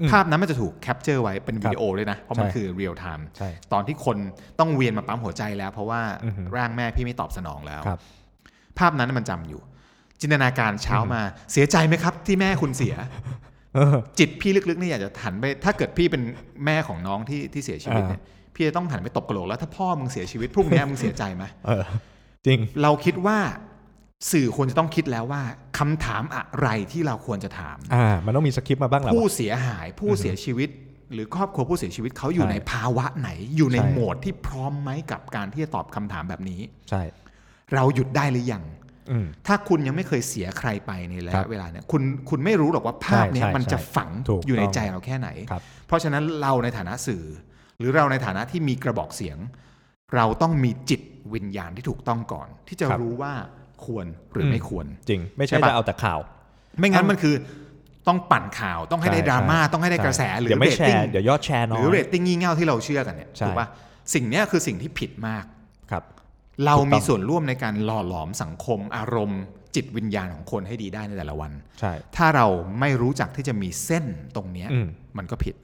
[0.00, 4.16] อืมภาพนั้นมันจะถูก capture ไว้เป็นวิดีโอเลยนะ เพราะมันใช่คือ real-time ใช่ตอนที่คน
[4.60, 8.00] ต้องเวียนมาปั๊มหัวใจแล้ว เพราะว่าอือฮึร่างแม่พี่ไม่ตอบสนองแล้วครับ
[8.78, 9.60] ภาพนั้นมันจำอยู่
[10.20, 11.22] จินตนาการเช้ามา
[11.52, 12.94] เสียใจไหมครับ ที่แม่คุณเสีย
[14.18, 16.22] จิตพี่ลึกๆนี่อยากจะหันไป ถ้าเกิดพี่เป็น
[16.64, 18.22] แม่ของน้องที่ที่เสียชีวิตเนี่ย
[18.54, 21.84] พี่จะต้องหันไปตบกระโหลกแล้วถ้าพ่อมึงเสียชีวิตพรุ่งนี้มึงเสียใจไหมเออ
[22.46, 23.38] จริง เราคิดว่า
[24.32, 25.42] สื่อควรจะต้องคิดแล้วว่า
[25.78, 30.68] คำถามอะไรที่เราควรจะถาม อ่า มันต้องมีสคริปต์มาบ้างแหละผู้วะเสียหายผู้เสียชีวิต
[31.12, 37.02] หรือครอบครัวผู้เสียชีวิตเขาอยู่ใช่ในภาวะไหน อยู่ในใช่โหมดที่พร้อมไหมกับการที่จะตอบคำถามแบบนี้ ใช่
[37.74, 38.64] เราหยุดได้หรือยัง
[39.10, 47.22] อืมถ้าคุณยังไม่เคยเสียใครไปในระครัยะบเวลาเนี่ยคุณคุณไม่รู้หรอกว่าภาพเนี้ยใช่ใช่มันจะฝังถูกอยู่ในต้องใจเราแค่ไหนครับเพราะฉะนั้นเราในฐานะสื่อ
[47.78, 49.38] หรือเราในฐานะที่มีกระบอกเสียง
[50.14, 51.00] เราต้องมีจิต
[51.34, 53.32] วิญญาณที่ถูกต้องก่อน ที่จะครับรู้ว่า
[53.84, 56.20] ควรหรืออมไม่ควร จริง ไม่ใช่ใช่ปะจะเอาแต่ข่าว
[56.78, 57.34] ไม่งั้นเอ้ามัมันคือ
[58.08, 63.66] ต้องปั่นข่าวต้องให้ได้ใช่ดราม่าใช่ต้องให้ได้กระแสหรือเดี๋ยวไม่เรตแชติ้งร์เดี๋ยวยอดแชร์หน้อรือยเรตติ้งงี่เง่าที่เราเชื่อกันเนี่ยใช่ถูกป่ะ
[64.14, 65.44] สิ่งเนี้ยคือสิ่งที่ผิดมาก
[65.90, 66.04] ครับ
[66.64, 69.42] เราถูกต้องมีส่วนร่วมในการหล่อหลอมสังคม อารมณ์
[69.74, 72.46] จิตวิญญาณของคนให้ดีได้ในแต่ละวัน ใช่ ถ้าเรา
[72.80, 74.04] ไม่รู้จักที่จะมีเส้น
[74.36, 74.86] ตรงเนี้ยอืม
[75.18, 75.54] มันก็ผิด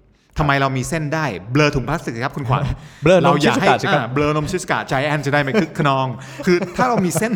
[0.40, 2.62] ทำไมเรามีเส้นได้ เบลอถุงพลาสติกครับคุณขวัญ
[3.02, 6.06] เบลอนมเราอยากให้ชิสกะสิครับอ่าเบลอนมชิสกาใจแอนจะได้ไม่คึกขนอง
[6.47, 7.32] คือถ้าเรามีเส้น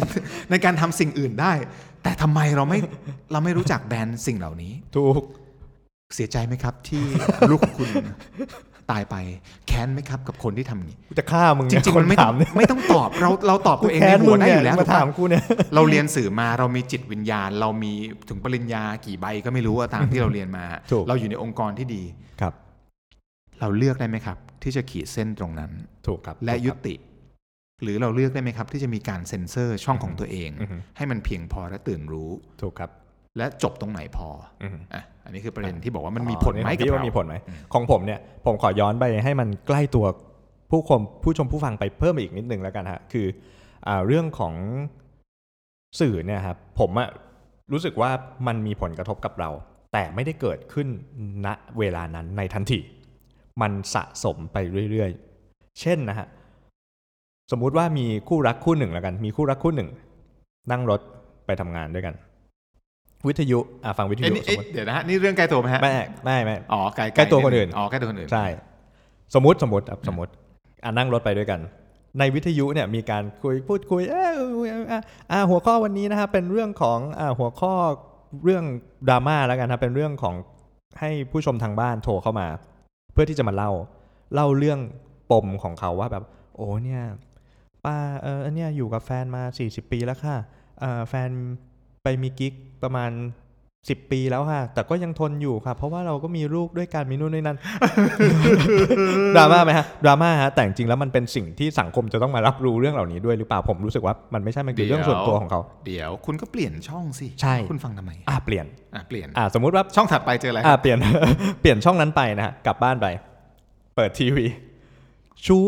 [0.51, 1.53] ในการทำสิ่งอื่นได้
[2.03, 2.79] แต่ทำไมเราไม่
[3.33, 5.23] เราไม่รู้จักแบรนด์สิ่งเหล่านี้ ถูก
[6.15, 7.03] เสียใจไหมครับที่
[7.51, 7.89] ลูกของคุณ
[8.93, 9.17] ตายไป
[9.69, 15.43] แค้นไหมครับกับคนที่ทำอย่างนี้กูจะฆ่ามึงจเนี่ยริงๆมันไม่คต้องถามเนี่ยไม่ต้องตอบเราเราตอบตัวเองแค้ในนหัมึวงได้เนี่อยยู่แล้วมาถูกปะถามกูเนี่ย
[15.75, 17.93] เราเรียนสื่อมาเรามีจิตวิญญาณ เรามี
[18.29, 22.24] ถึงปริญญากี่ใบก็ไม่รู้อะตามที่เราเรียนมาถูกเราอยู่ในองค์กรที่ดีครับ
[23.61, 25.71] เราเลือกได้ไหมครับ ที่จะขีดเส้นตรงนั้น
[26.07, 26.95] ถูกครับและถูกยุครับติ
[27.83, 32.31] หรือเราเลือกได้ไหมครับ ที่จะมีการเซ็นเซอร์ช่องของตัวเองอือฮึให้มันเพียงพอและตื่นรู้
[32.63, 32.91] ถูกครับ
[33.39, 34.29] และจบตรงไหนพอ
[34.63, 40.07] อืมอะอันนี้คือประเด็นที่บอกว่ามันมีอ๋อผลไหมนี่กับพี่เราว่ามีผลไหมอืมของผมเนี่ยผมขอย้อนไปให้มันใกล้ตัว
[40.71, 43.27] ผู้ชมผู้ชมผู้ฟังไปเพิ่มอีกนิดนึงแล้วกันฮะคือ
[43.87, 44.55] อ่าเรื่องของ
[46.01, 47.09] สื่อเนี่ยครับผมอะ
[47.73, 48.11] รู้สึกว่า
[48.47, 49.51] มันมีผลกระทบกับเรา
[49.93, 50.89] แต่ไม่ได้เกิดขึ้น
[51.47, 52.79] ณเวลานั้นในทันที
[53.63, 54.57] มันสะสมไป
[54.91, 56.27] เรื่อยๆ เช่นนะฮะ
[57.53, 59.89] สมมุติว่ามีคู่รักคู่หนึ่งแล้วกัน มีคู่รักคู่หนึ่ง
[60.71, 61.01] นั่งรถ
[61.47, 62.15] ไปทำงานด้วยกัน
[63.29, 65.93] วิทยุอะฟังวิทเอ้ยยุนี่สมเอ้ยมติเดี๋ยวนะฮะนี่เรื่องใกล้ตัวไหมฮะไม่
[66.25, 68.47] ไม่ไม่อ๋อใกล้ใกล้ตัวคนอื่นอ๋อใกล้ตัวคนอื่นใช่
[69.35, 70.33] สมมติสมมติครับสมมติ
[70.85, 71.61] อะนั่งรถไปด้วยกัน
[72.19, 74.33] ในวิทยุเนี่ยมีการคุยพูดคุยเออ
[74.93, 77.73] อะอะหัวข้อวันนี้นะครับเป็นเรื่องของอะหัวข้อ
[78.45, 78.65] เรื่อง
[79.09, 80.35] ดราม่าแล้วกันครับเป็นเรื่องของ
[81.01, 82.47] ให้ผู้ชมทางบ้านโทรเข้ามา
[83.15, 83.71] เพื่อที่จะมาเล่า
[84.35, 84.81] เล่าเรื่อง
[85.31, 86.25] ปมของเขาว่าแบบ
[86.57, 87.03] โอ้เนี่ย
[87.85, 90.37] ป้าเออเนี่ยอยู่กับแฟนมา 40 ปีแล้วค่ะ
[91.09, 91.31] แฟน
[92.03, 93.11] ไปมีกิ๊กประมาณ
[93.89, 97.59] 10ปีแล้วค่ะ แต่ก็ยังทนอยู่ค่ะ เพราะว่าเราก็มีลูกด้วยกันมีนู่นนี่นั่น
[99.37, 110.99] ดราม่าไหมฮะดราม่าฮะแต่จริงๆแล้วมันเป็นสิ่งที่สังคมจะต้องมารับรู้เรื่องเหล่านี้ด้วยหรือเปล่าผมรู้สึกว่ามันไม่ใช่มันคือเรื่องส่วนตัวของเขา เดี๋ยวคุณก็เปลี่ยนช่องสิใช่คุณฟังทำไมอะเปลี่ยนอะเปลี่ยนอะสมมุติว่าช่องถัดไปเจออะไรอะเปลี่ยน
[111.61, 113.07] เปลี่ยนช่องนั้นไปนะฮะกลับบ้านไป
[113.97, 114.47] เปิดทีวี
[115.47, 115.67] ชู้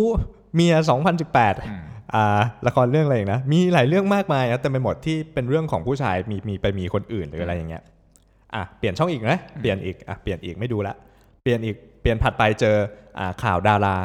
[0.54, 1.82] เมีย2018อืม
[2.14, 7.82] อ่าละครเรื่องอะไรอีกนะ มีหลายเรื่องมากมายนะแต่ไปหมดที่เป็นเรื่องของผู้ชายมีมีไปมีคนอื่นหรืออะไรอย่างเงี้ย
[8.56, 10.94] อะเปลี่ยนช่องอีกนะเปลี่ยนอีกอะเปลี่ยนอีกไม่ดูละ
[11.42, 12.76] เปลี่ยนอีกเปลี่ยนปั๊บไปเจอ
[13.18, 13.96] อ่าข่าวดารา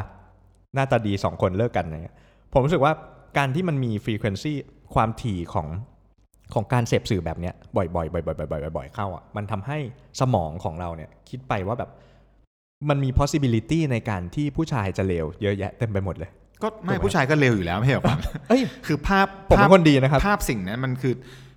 [0.74, 2.16] หน้าตาดีสองคนเลิกกันอะไรเงี้ย
[2.52, 2.92] ผมรู้สึกว่า
[3.38, 4.52] การที่มันมี frequency
[4.94, 5.68] ความถี่ของ
[6.54, 9.78] ของการเสพสื่อแบบเนี้ยบ่อยๆบ่อยๆบ่อยๆบ่อยๆบ่อยๆเข้าอะมันทำให้
[10.20, 11.90] สมองของเราเนี่ยคิดไปว่าแบบ
[12.88, 16.30] มันมี possibility ในการที่ผู้ชายจะเลวเยอะแยะเต็มไปหมดเลย
[16.62, 21.14] ก็ไม่ถูกไหมผู้ชายก็เร็วอยู่แล้วไม่ใช่เหรอปังเอ้ยคือภาพผมเป็นภาพคนดีนะครับ ภาพสิ่งนั้นมันคือ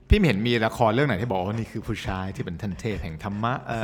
[0.09, 3.81] พี่ไม่เห็นมีละครเรื่องไหนที่บอกว่านี่คือผู้ชายที่เป็นท่านเทพแห่งธรรมะเออ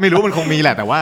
[0.00, 1.00] ไม่รู้มันคงมีแหละแต่ว่า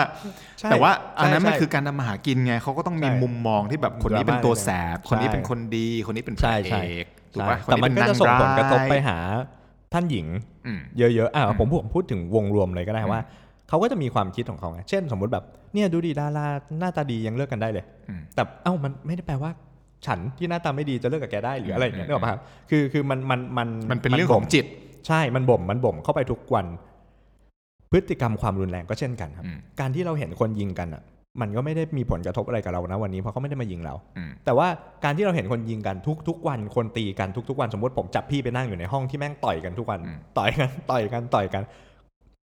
[0.60, 9.18] ใช่แต่ว่าอันนั้นใช่มันใช่คือการทำมาหากินไงเขาก็ต้องมีใช่มุมมองที่แบบคนนี้ดราม่าเป็นตัวแสบ คนนี้ใช่เป็นคนดีคนนี้เป็นพใช่ระใช่เอกถูกใช่ปะคนแต่นี้มันเป็นก็นางจะส่งผลกระทบร้ายไปหา
[9.92, 10.26] ท่านหญิง
[10.66, 13.20] อืมเยอะๆอะผมผมพูดถึงวงรวมเลยก็ได้ว่า
[13.68, 16.46] เขาก็จะมีความคิดของเขาไงเช่น สมมุติแบบเนี่ยดูดีดารา
[16.78, 19.50] หน้าตาดียังเลิกกันได้เลยอืมแต่เอ้ามันไม่ได้แปลว่า
[20.06, 24.66] ฉันที่หน้าตาไม่ดีจะเลิกกับแกได้หรืออะไรอย่างเงี้ยอืนึมกออกปะครับคือคือมันมันมันมันเป็นเรื่องของบ่มจิต
[25.06, 26.66] ใช่มันบ่มมันบ่มเข้าไปทุกวัน
[27.92, 31.02] พฤติกรรมความรุนแรงก็เช่นกันครับอืมการที่เราเห็นคนยิงกันอะ
[31.40, 34.68] มันก็ไม่ได้มีผลกระทบอะไรกับเรานะวันนี้เพราะเขาไม่ได้มายิงเราอืมแต่ว่า
[35.04, 41.62] การที่เราเห็นคนยิงกันทุกทุกวันคนตีกันทุกๆวันสมมติผมจับพี่ไปนั่งอยู่ในห้องที่แม่งต่อยกันทุกวันอืมต่อยกันต่อยกันต่อยกัน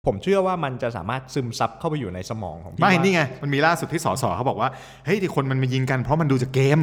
[0.06, 4.68] ผมเชื่อว่ามันจะสามารถซึมซับเข้าไปอยู่ในสมองของพี่ไม่ว่านี่ไง มันมีล่าสุดที่สสเขาบอกว่า
[5.04, 6.80] เฮ้ยที่คนมันมายิงกันเพราะมันดูจากเกม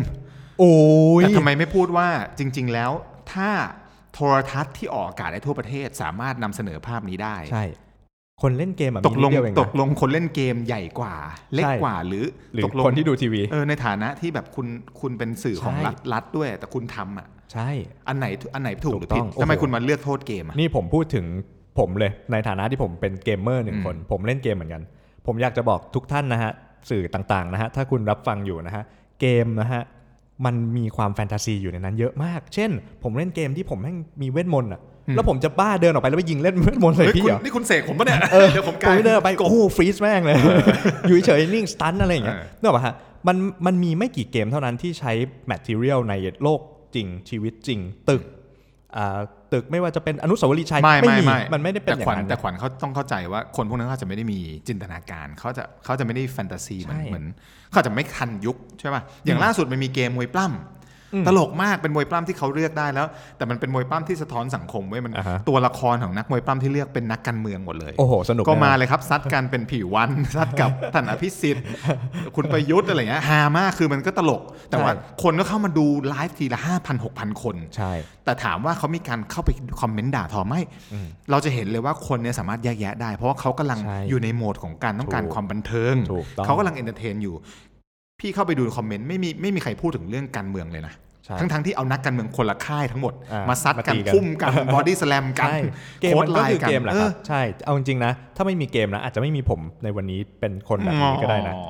[0.60, 0.74] โอ้
[1.20, 2.08] ยแต่ทำไมไม่พูดว่า
[2.40, 2.92] จริง ๆ แล้ว
[3.34, 3.50] ถ้า
[4.14, 7.66] โทรทัศน์ที่ออกอากาศได้ทั่วประเทศสามารถนำเสนอภาพนี้ได้ใช่
[8.42, 11.16] คนเล่นเกมอะตมีกนิลดงเดียวเองตนะกลงคนเล่นเกมใหญ่กว่า
[11.54, 14.68] เล็กใช่กว่าหรือหรือตกลงคนที่ดูทีวีเออในฐานะที่แบบคุณ
[15.02, 17.70] คุณเป็นสื่อของใช่รัฐรัฐด้วย แต่คุณทำอะใช่
[18.08, 21.26] อันไหนอันไหนถูกหรือผิดถูกต้องทำไมโอ้โหคุณมาเลือกโทษเกมอะนี่ผมพูดถึง
[21.80, 24.84] ผมเลยในฐานะที่ผมเป็นเกมเมอร์หนึ่งอืมคน ผมเล่นเกมเหมือนกัน
[25.26, 26.52] ผมอยากจะบอกทุกท่านนะฮะ
[26.90, 28.84] สื่อต่างๆนะฮะถ้าคุณรับฟังอยู่นะฮะ
[29.22, 29.82] เกมนะฮะ
[30.46, 32.72] มันมีความแฟนตาซีอยู่ในนั้นเยอะมาก เช่น
[33.04, 34.82] ผมเล่นเกมที่ผมแม่งมีเวทมนต์อะ
[35.16, 40.36] แล้วผมจะบ้าเดินออกไปแล้วไปยิงเล่นเวทมนต์ใส่เฮ้ยพี่คุณเหรอ นี่คุณเสกผมปะเนี่ยเออเดี๋ยวผมผกลามยไม่เดินออกไป โอ้โหฟรีซแม่งเลย
[41.08, 42.96] อยู่เฉยๆนิ่งสตันอะไรอย่างเงี้ยเออนึกออกปะฮะ
[43.28, 45.12] มันมันมีไม่กี่เกมเท่านั้นที่ใช้
[45.48, 46.60] material ในโลก
[46.96, 48.24] จริงชีวิตจริงตึก
[48.98, 49.20] อ่า
[49.54, 57.26] ตึกไม่ว่าจะเป็นอนุสาวรีย์ชัยไม่ไม่ไม่มันไม่ได้เป็นแต่อย่าขวัญงนั้นแต่ขวัญเขาต้องเข้าใจว่าคนพวกนั้นเขาจะไม่ได้มีจินตนาการเขาจะเขาจะไม่ได้แฟนตาซีเหมือนใช่เหมือน
[57.76, 60.75] เขาจะไม่ทันยุคใช่ป่ะอย่างล่าสุดมันมีเกมมวยปล้ำอืม
[61.28, 71.66] ตลกมากเป็นมวยปล้ำที่เขาเลือกได้แล้ว แต่มันเป็นมวยปล้ำที่สะท้อนสังคมเว้ยมันอ่าฮะตัวละครของนักมวยปล้ำที่เลือกเป็นนักการเมืองหมดเลยโอ้โหสนุกก็มาแน่นอนเลยครับซัดกันเป็นพัลวันซัดกับท่านอภิสิทธิ์
[72.36, 74.92] คุณประยุทธ์อะไรเงี้ยฮามากคือมันก็ตลก แต่ว่า
[75.24, 77.92] คนก็เข้ามาดูไลฟ์ทีละห้าพันหกพันคนใช่
[78.26, 79.50] แต่ถามว่าเขามีการเข้าไป
[79.82, 80.56] คอมเมนต์ด่าทอไหม
[80.94, 87.36] อืมเราจะเห็นเลยว่าคนเนี่ยสามารถแยกแยะได้ เพราะว่าเขากำลังใช่อยู่ในโหมดของการต้องการถูกความบันเทิงถูกต้องเขากำลัง entertain อยู่
[88.20, 90.94] พี่เข้าไปดูคอมเมนต์ไม่มีไม่มีใครพูดถึงเรื่องการเมืองเลยนะ
[91.26, 95.58] ใช่ทั้งทั้งๆที่เอานักการเมืองคนละค่ายทั้งหมดอ่ามมาซัดกันมาตีกันทุ่มกัน body slam กันใช่
[96.02, 101.64] เกมโค้มัดนไลก็คือน์กันเกมแหละเอครัอบใช่ เอาจริงๆนะ ถ้าไม่มีเกมนะ อาจจะไม่มีผมในวันนี้เป็นคนแบบนี้ก็ได้นะอ๋อ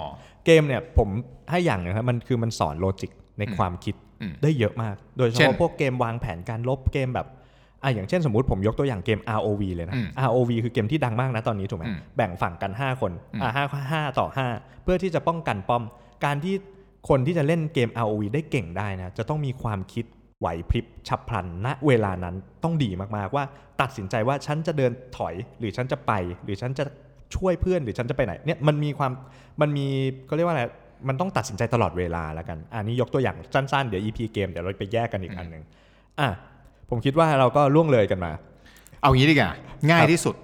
[0.46, 1.10] เกมเนี่ยผม
[1.52, 7.28] ให้อย่างหนะครับมันคือมันสอนโลจิกในความคิดอืมได้เยอะมาก โดยเฉเช่นพาะพวกเกมวางแผนการลบเกมแบบ
[7.84, 15.84] อะอย่างเช่นสมมติผมยกตัวอย่างเกม ROV เลยนะอืม ROV คือเกมที่ดังมากนะตอนนี้ถูกไหมอืมแบ่งฝั่งกัน 5 คนอืมอะห้าห้าต่อ 5 เพื่อที่จะป้องกันป้อม
[16.23, 16.56] การที่
[17.10, 20.06] คนที่จะเล่นเกม ROV ได้เก่งได้นะ จะต้องมีความคิด
[20.39, 23.43] ไหวพริบฉับพลันณเวลานั้นต้องดีมากๆว่า
[23.82, 26.12] ตัดสินใจว่าฉันจะเดินถอยหรือฉันจะไป
[26.43, 26.84] หรือฉันจะ
[27.36, 29.12] ช่วยเพื่อนหรือฉันจะไปไหนเนี่ยมันมีความ
[29.62, 29.88] มันมี
[30.30, 30.63] ก็เรียกว่าอะไร
[31.08, 35.63] มันต้องตัดสินใจตลอดเวลาแล้วกันอันนี้ยกตัวอย่างสั้นๆ เดี๋ยว EP เกมเดี๋ยวเราไปแยกกันอีกอันหนึ่ง
[36.19, 36.28] อะ
[36.89, 38.32] ผมคิดว่าเราก็ล่วงเลยกันมา
[39.01, 39.51] เอางี้ดีกว่า
[39.91, 40.36] ง่ายที่สุด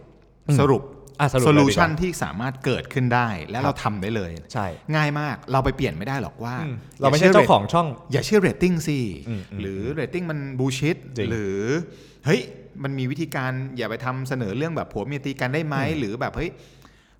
[0.47, 11.59] อืมสรุปอะสรุป โซเลยลูดีกชันว่าที่สามารถเกิดขึ้นได้และเราทำได้เลย ใช่ ง่ายมากเราไปเปลี่ยนไม่ได้หรอกว่าอืมเราไม่ใช่เจ้าของช่อง อย่าเชื่อเรตติ้งสิอืมอืมหรือเรตติ้งมันบูชิดจริงหรือ
[12.25, 12.41] เฮ้ย
[12.83, 16.51] มันมีวิธีการอย่าไปทำเสนอเรื่องแบบผัวเมียตีกันได้ไหมหรือแบบเฮ้ย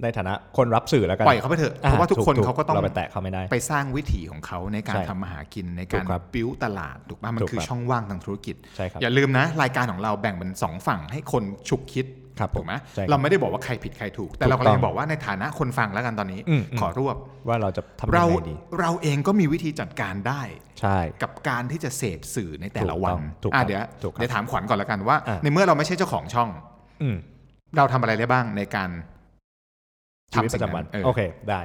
[0.04, 12.06] ในฐานะคนรับสื่อแล้วกัน ปล่อยเขาไปเถอะ เพราะว่าทุกคนถูเขาก็ต้องเราไปแตะเขาไม่ได้ ไปสร้างวิถีของเขาในการใช่ทำมาหากินในถูการกครับบิ้วตลาด ถูกป่ะ มันถูกคือครับช่องว่างทางธุรกิจใช่ครับอย่าลืมนะ รายการของเราแบ่งเป็นสองฝั่งให้คนฉุกคิด
[12.42, 17.16] ครับถูกไหมใช่ครับเราไม่ได้บอกว่าใครผิดใครถูก แต่ถูกเรากำลัต้องงบอกว่าในฐานะคนฟังแล้วกันตอนนี้อืมอืมขอรวบ
[17.48, 20.42] ว่าเราจะทำยัเรางไงดีเราเองก็มีวิธีจัดการได้
[20.80, 26.50] ใช่กับการที่จะเสพสื่อในแต่ละถูกวัต้นองถูกอะครับเดี๋ยวถูกครับเดี๋ยวถามขวัญก่อนละกันว่าอะในเมื่อเราไม่ใช่เจ้าของช่อง
[27.02, 27.16] อืม
[27.78, 28.90] เราทำอะไรได้บ้างในการ
[30.34, 31.62] ชีวิตทำปสิ่งระจำวันเออโอเคได้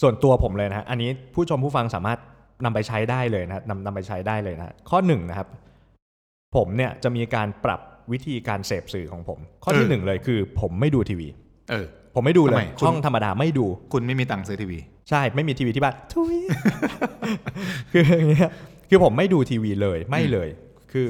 [0.00, 2.18] ส่วนตัวผมเลยนะฮะอันนี้ผู้ชมผู้ฟังสามารถ
[2.64, 5.48] นำไปใช้ได้เลยนะฮะนำนำไปใช้ได้เลยนะฮะข้อหนึ่งนะครับ
[6.56, 7.80] ผมเนี่ยจะมีการปรับ
[8.12, 11.28] วิธีการเสพสื่อของผม ข้อที่หนึ่งเลยคือ ผมไม่ดูทีวี
[11.70, 14.78] เออ ผมไม่ดูเลทำไมยคุณช่องธรรมดาไม่ดู คุณไม่มีตังค์ซื้อทีวี
[15.10, 16.36] ใช่ไม่มีทีวีที่บ้านทุย
[17.92, 18.50] คืออย่างเงี้ย
[18.90, 20.48] คือผมไม่ดูทีวีเลยไม่เลย
[20.92, 21.08] คือ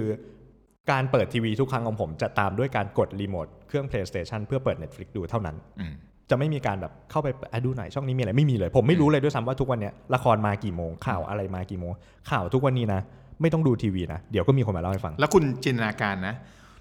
[0.90, 5.94] การเปิดทีวีทุกครั้งของผมจะตามด้วยการกดรีโมทเครื่อง PlayStation เพื่อเปิด Netflix ดูเท่านั้นอืม
[6.30, 11.92] จะไม่มีการแบบเข้าไปอะดูหน่อยช่องนี้มีอะไรไม่มีเลย ผมไม่รู้เลยด้วยซ้ำว่าทุกวันเนี้ยละครมากี่โมงข่าวอะไรมากี่โมง
[12.30, 13.00] ข่าวทุกวันนี้นะ
[13.40, 16.34] ไม่ต้องดูทีวีนะ เดี๋ยวก็มีคนมาเล่าให้ฟัง แล้วคุณจินตนาการนะ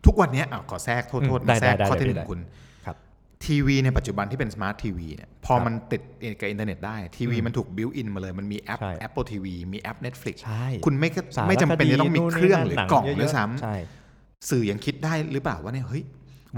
[0.05, 2.39] ทุกวันเนี้ยอะขอแทรกโทษโทษอืมได้แทรกได้ข้อได้ที่หนึ่ได้งคุณ
[2.85, 2.95] ครับ
[3.45, 6.01] ทีวีในปัจจุบันที่เป็นสมาร์ททีวีเนี่ยพอครับมันติด
[6.39, 16.03] กับอินเทอร์เน็ตได้ ทีวีอืมมันถูกบิวอินมาเลย มันมีแอปใช่ Apple TV มีแอป Netflix ใช่คุณไม่ก็สารไม่จำเป็นจะต้องมีคดีเครื่องหรือนู่นนี่นั่นกล่องหนังด้วยเยอะๆซ้ใช่ำสื่อยังคิดได้หรือเปล่าว่าเนี่ยเฮ้ย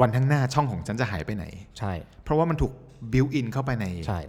[0.01, 1.45] วันข้างหน้าช่องของฉันจะหายไปไหน
[1.79, 2.71] ใช่ เพราะว่ามันถูก
[3.13, 4.19] บิวอินเข้าไปในใช่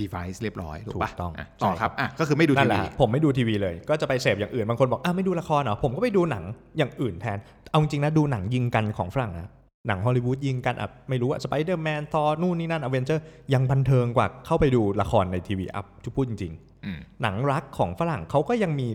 [0.00, 6.44] device เรียบร้อยถูกปะถูกต้องะต่อใช่ครับอะก็คือไม่ดูนั่ทีนแหละวีฮะผมไม่ดูทีวีเลย ก็จะไปเสพอย่างอื่นบางคนบอกอ้าวไม่ดูละครเหรอผมก็ไปดูหนัง
[6.78, 7.38] อย่างอื่นแทน
[7.70, 9.50] เอาจริงนะดูหนังยิงกันของฝรั่งนะ
[9.88, 13.22] หนังฮอลลีวูดยิงกันอะไม่รู้อะสไปเดอร์แมนธอร์นู่นนี่นั่นอเวนเจอร์
[13.54, 16.52] ยังบันเทิงกว่าเข้าไปดูละครในทีวีอัพทุพูดจริง
[16.84, 18.88] อืมๆหนังรักของฝรั่งเขาก็ยังมี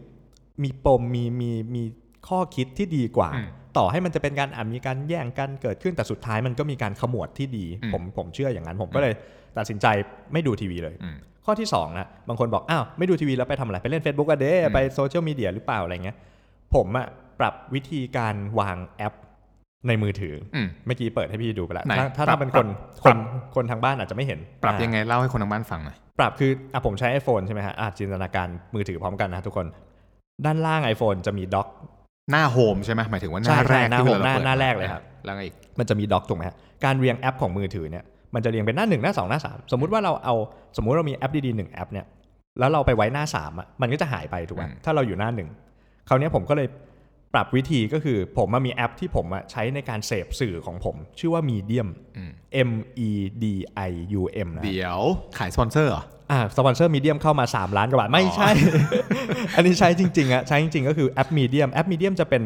[0.63, 1.83] มีปมมีมีมี
[2.29, 9.13] ข้อคิดที่ดีกว่าอืมต่อให้มันจะเป็นการอะมีการแย่งกันเกิดขึ้นแต่สุดท้ายมันก็มีการขมวดที่ดีอืมผมผมเชื่ออย่างนั้น ผมก็เลย
[9.57, 9.87] ตัดสินใจ
[10.33, 16.17] ไม่ดูทีวีเลยอืมข้อที่2นะบางคนบอกอ้าวไม่ดูทีวีแล้วไปทำอะไรไปเล่น Facebook อะเด้อืมไปโซเชียลมีเดียหรือเปล่าอะไรเงี้ย
[16.75, 17.07] ผมอะ
[17.39, 19.13] ปรับวิธีการวางแอป
[19.87, 22.67] ในมือถืออืมเมื่อกี้เปิดให้พี่ดูไปแล้วไหนถ้าถ้าปรับถ้าเป็นคน
[23.05, 23.19] ปรัคบน
[23.55, 29.67] คนทางบ้านอาจจะไม่เห็น ปรับอ่ายังไงเล่าให้คนทางบ้านฟังหน่อย ปรับคืออะผมใช้ iPhone ใช่ไหมฮะอะจินตนาการมือถือพร้อมกันนะทุกคน
[30.45, 31.67] ด้านล่าง iPhone จะมี dock
[32.31, 38.03] หน้า home ใช่ไหมหมายถึงว่าหใช่น้าแรกใช่หน้าที่ home เวมลาหน้าปิดหน้าแรกเลยครับแล้วไงอีกมันจะมี dock ถูกไหมฮะการเรียงแอปของมือถือเนี่ย
[38.35, 40.35] มันจะเรียงเป็นหน้าหนึ่งหน้าสองหน้าสามสมมุติว่าเราเอา
[40.77, 42.05] สมมุติเรามีแอปดีๆหนึ่งแอปเนี่ย
[42.59, 45.49] แล้วเราไปไว้หน้าสามอะมันก็จะหายไปถูกไหมอืมถ้าเราอยู่หน้าหนึ่ง
[46.07, 46.67] คราวเนี้ยผมก็เลย
[47.33, 51.87] ปรับวิธีก็คือผมมามีแอปที่ผมอะใช้ในการเสพสื่อของผม ชื่อว่า Medium
[52.17, 52.31] อืม
[52.69, 52.71] M
[53.07, 53.09] E
[53.43, 53.45] D
[53.89, 54.99] I U M นะเดี๋ยว
[55.39, 58.49] ขายสปอนเซอร์เหรอ อ่าสปอนเซอร์ Medium เข้ามา 3 ล้านกว่าบาท ไม่ใช่
[59.55, 62.43] อันนี้ใช้จริงๆอะใช้จริงๆ ก็คือแอป Medium แอป Medium จะเป็น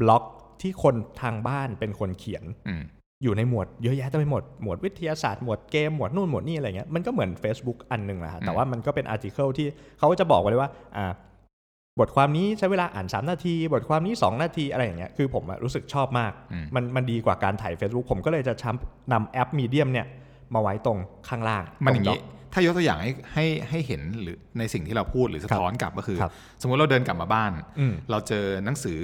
[0.00, 0.24] บล็อก
[0.62, 2.82] ที่คนทางบ้านเป็นคนเขียนอืม
[3.22, 9.66] อยู่ในหมวดเยอะแยะเต็มไปหมด หมวดวิทยาศาสตร์หมวดเกม หมวดนู่นหมวดนี่อะไรเงี้ยมันก็เหมือน Facebook อันหนึ่งแหละฮะแต่ว่ามันก็เป็น article ที่
[9.98, 11.12] เขาก็จะบอกไว้เลยว่าอ่า
[12.00, 20.06] บทความนี้ใช้เวลาอ่าน 3 นาที บทความนี้ 2 นาทีอะไรอย่างเงี้ยคือผมอะรู้สึกชอบมากอืมมันมันดีกว่าการถ่าย Facebook ผมก็เลยจะช้ำนำแอปมีเดียมเนี่ย
[20.54, 22.20] มาไว้ตรงข้างล่างมันอย่างตรนี้
[22.52, 28.98] ถ้ายกตัวอย่างให้ให้ให้เห็นหรือในสิ่งที่เราพูดหรือสะท้อนกลับก็คือครับสมมุติเราเดินกลับมาบ้านอืมเราเจอหนังสือ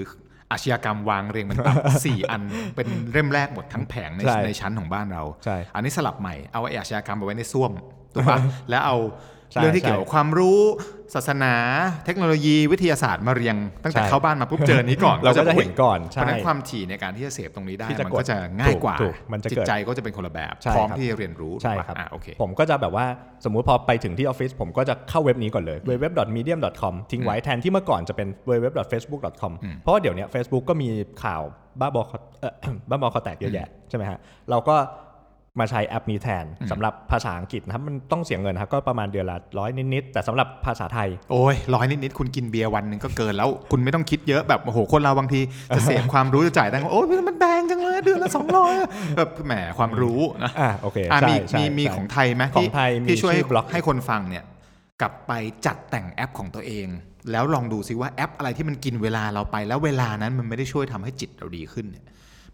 [0.52, 1.76] อาชญากรรมวางเรียงเป็นตับ
[2.06, 2.42] สี่อัน
[2.76, 7.72] เป็นเล่มแรกหมดทั้งแผงในใช่ในชั้นของบ้านเราใช่อันนี้สลับใหม่เอาไอ้อาชญากรรมไปไว้ในส้วม
[8.14, 8.38] ถูกปะ
[8.70, 10.60] แล้วเอาใช่ เรื่องที่ใช่เกี่ยวกับความรู้
[11.14, 11.54] ศาสนา
[12.04, 23.06] เทคโนโลยีวิทยาศาสตร์มาเรียง ตั้งแต่ใช่เข้าบ้านมาปุ๊บเจอนี้ก่อนเราก็จะอุ๊ยเห็นก่อนเพใช่ราะฉะนั้นความถี่ในการที่จะเสพตรงนี้ได้ที่จะมันกดก็จะง่ายกว่าถูกมันจะจิเกิตดใจก็จะเป็นคนละแบบใช่พร้อมครับที่จะเรียนรู้ใช่ถูกปะครับอะโอเคผมก็จะแบบว่า
[23.44, 30.88] สมมุติพอไปถึงที่ออฟฟิศผมก็จะเข้าเว็บนี้ก่อนเลย www.medium.com ทิ้งไว้แทนที่เมื่อก่อนจะเป็น www.facebook.com เพราะว่าเดี๋ยวเนี้ย Facebook ก็มี
[31.24, 31.42] ข่าว
[31.80, 32.52] บ้าบอคอเอ่อ
[32.90, 34.18] บ้าบอคอแตกเยอะแยะใช่ไหมฮะ
[34.50, 34.76] เราก็
[35.58, 45.40] มาใช้แอปนี้แทนสำหรับภาษาอังกฤษนะครับมันต้องเสียเงินนะครับก็ประมาณเดือนละร้อยนิดๆแต่สำหรับภาษาไทย โอ้ยร้อยนิดๆคุณกินเบียร์วันหนึ่งก็เกินแล้ว คุณไม่ต้องคิดเยอะแบบโอ้โหคนเราบางที
[45.76, 48.74] จะเสพความรู้จะจ่ายตังค์โอ้ยมันแพงจังเลยเดือนละสองร้อย
[49.16, 54.44] แบบแหมความรู้นะอ่าโอเคอะใช่มีใช่มีมีใช่ของไทยไหมของไทยมีที่ช่วยชื่อบล็อกให้คนฟังเนี่ย
[55.00, 55.32] กลับไป
[55.66, 56.86] จัดแต่งแอปของตัวเอง
[57.30, 62.04] แล้วลองดูซิว่าแอปอะไรที่มันกินเวลาเราไปแล้วเวลานั้นมันไม่ได้ช่วยทำให้จิตเราดีขึ้นเนี่ย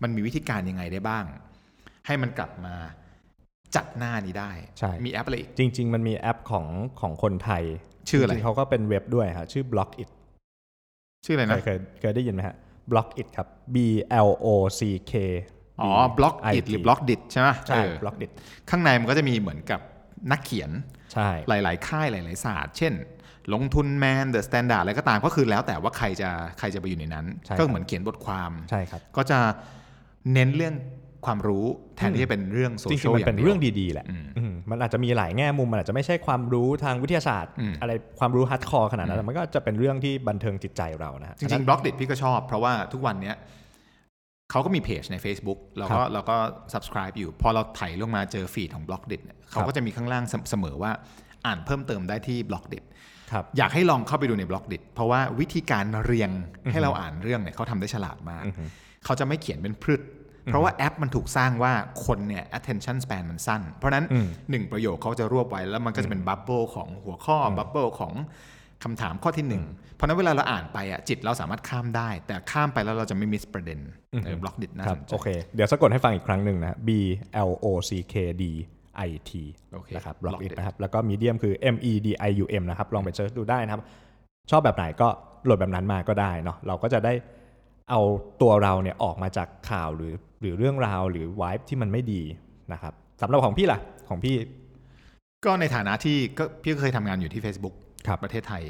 [0.02, 1.24] มันมีวิธีการยังไงได้บ้าง
[2.06, 2.74] ให้มันกลับมา
[3.76, 6.66] จัดหน้านี้ได้ใช่มีแอปอะไรอีกจริง ๆ มันมีแอปของ
[7.00, 7.62] ของคนไทย
[8.08, 10.10] ชื่ออะไรจงๆเขาก็เป็นเว็บด้วยฮะชื่อ Block It
[11.24, 12.56] ชื่ออะไรเคนะยเคยเคยได้ยินไหมฮะ
[12.90, 13.76] Block It ครับ B
[14.28, 14.46] L O
[14.78, 15.12] C K
[15.80, 18.30] อ๋อบล็อกอิ IT หรือบล็อกดิใช่ไหมใช่เออ Block It
[18.70, 19.80] ข้างในมันก็จะมีเหมือนกับ
[20.30, 20.70] นักเขียน
[21.12, 22.92] ใช่หลาย ๆ ค่ายหลาย ๆ ศาสตร์ เช่น
[23.54, 29.38] ลงทุนแมนเดอะสแตนดาร์ดอะไรก็ตามก็คือแล้วแต่ว่าใครจะใครจะไปอยู่ในนั้นใช่ครับก็เหมือนเขียนบทความใช่ครับก็จะ
[30.32, 30.74] เน้นเรื่อง
[31.26, 31.64] ความรู้
[31.96, 43.36] แทนที่จะเป็นเรื่องโซเชียลอย่างลๆมันเป็นเรื่องดีๆแหละอืมอืมมันอาจจะมีหลายแง่มุมมันอาจจะไม่ใช่ความรู้ทางวิทยาศาสตร์อืมอะไรความรู้ hardcore ขนาดนั้นแต่มันก็จะเป็นเรื่องที่บันเทิงจิตใจเรานะฮะจริงๆ Blockdit พี่ก็ชอบเพราะว่าทุกวันเนี้ย
[44.50, 46.36] เขาก็มีเพจใน Facebook เราก็เราก็
[46.72, 49.16] subscribe อยู่ พอเราไถลงมาเจอ feed ของ Blockdit
[49.50, 50.92] เขาก็จะมีข้างล่างเสเสมอว่า
[51.46, 52.78] อ่านเพิ่มเติมได้ที่ Blockdit
[53.32, 56.30] ครับอยากให้ลองเข้าไปดูใน Blockdit เพราะว่าวิธีการเรียง
[56.70, 58.44] ให้เราอ่านเรื่องเนี่ยเขาทำได้ฉลาดมาก
[59.04, 60.00] เขาจะไม่เขียนเป็นพืช
[60.46, 61.72] เพราะว่าแอปมันถูกสร้างว่า
[62.06, 68.12] คนเนี่ย attention span มันสั้น เพราะฉะนั้นอืมหนึ่งประโยคเขาจะรวบไว้ แล้วมันก็จะเป็น bubble ของหัวข้อ bubble ของ
[68.84, 73.78] คำถามข้อที่หนึ่งเพราะฉะนั้นเวลาเราอ่านไปอะจิตเราสามารถข้ามได้ แต่ข้ามไปแล้วเราจะไม่ miss ประเด็น
[74.42, 76.90] บล็อกดิน่าครัสบนใจโอเค เดี๋ยวสะกดให้ฟังอีกครั้งหนึ่งนะ B
[77.48, 78.44] L O C K D
[79.08, 79.30] I T
[79.74, 83.10] โอเคนะครับ Block Block It It นะครับแล้วก็ Medium คือ M E D I U M นะครับลองไป
[83.14, 83.82] search ดูได้นะครับ
[84.50, 85.08] ชอบแบบไหนก็
[85.44, 87.12] โหลดแบบนั้นมาก็ได้เนาะเราก็จะได้
[87.90, 88.00] เอา
[88.42, 92.22] ตัวเราเนี่ยออกมาจากข่าวหรือหรือเรื่องราวหรือวายที่มันไม่ดี
[92.72, 94.36] นะครับสำหรับของพี่ล่ะของพี่
[95.44, 97.74] ก็ในฐานะที่ก็พี่ก็เคยทำงานอยู่ที่ Facebook
[98.06, 98.62] ครับประเทศไทย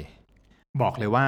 [0.81, 1.25] บอกเลยว่า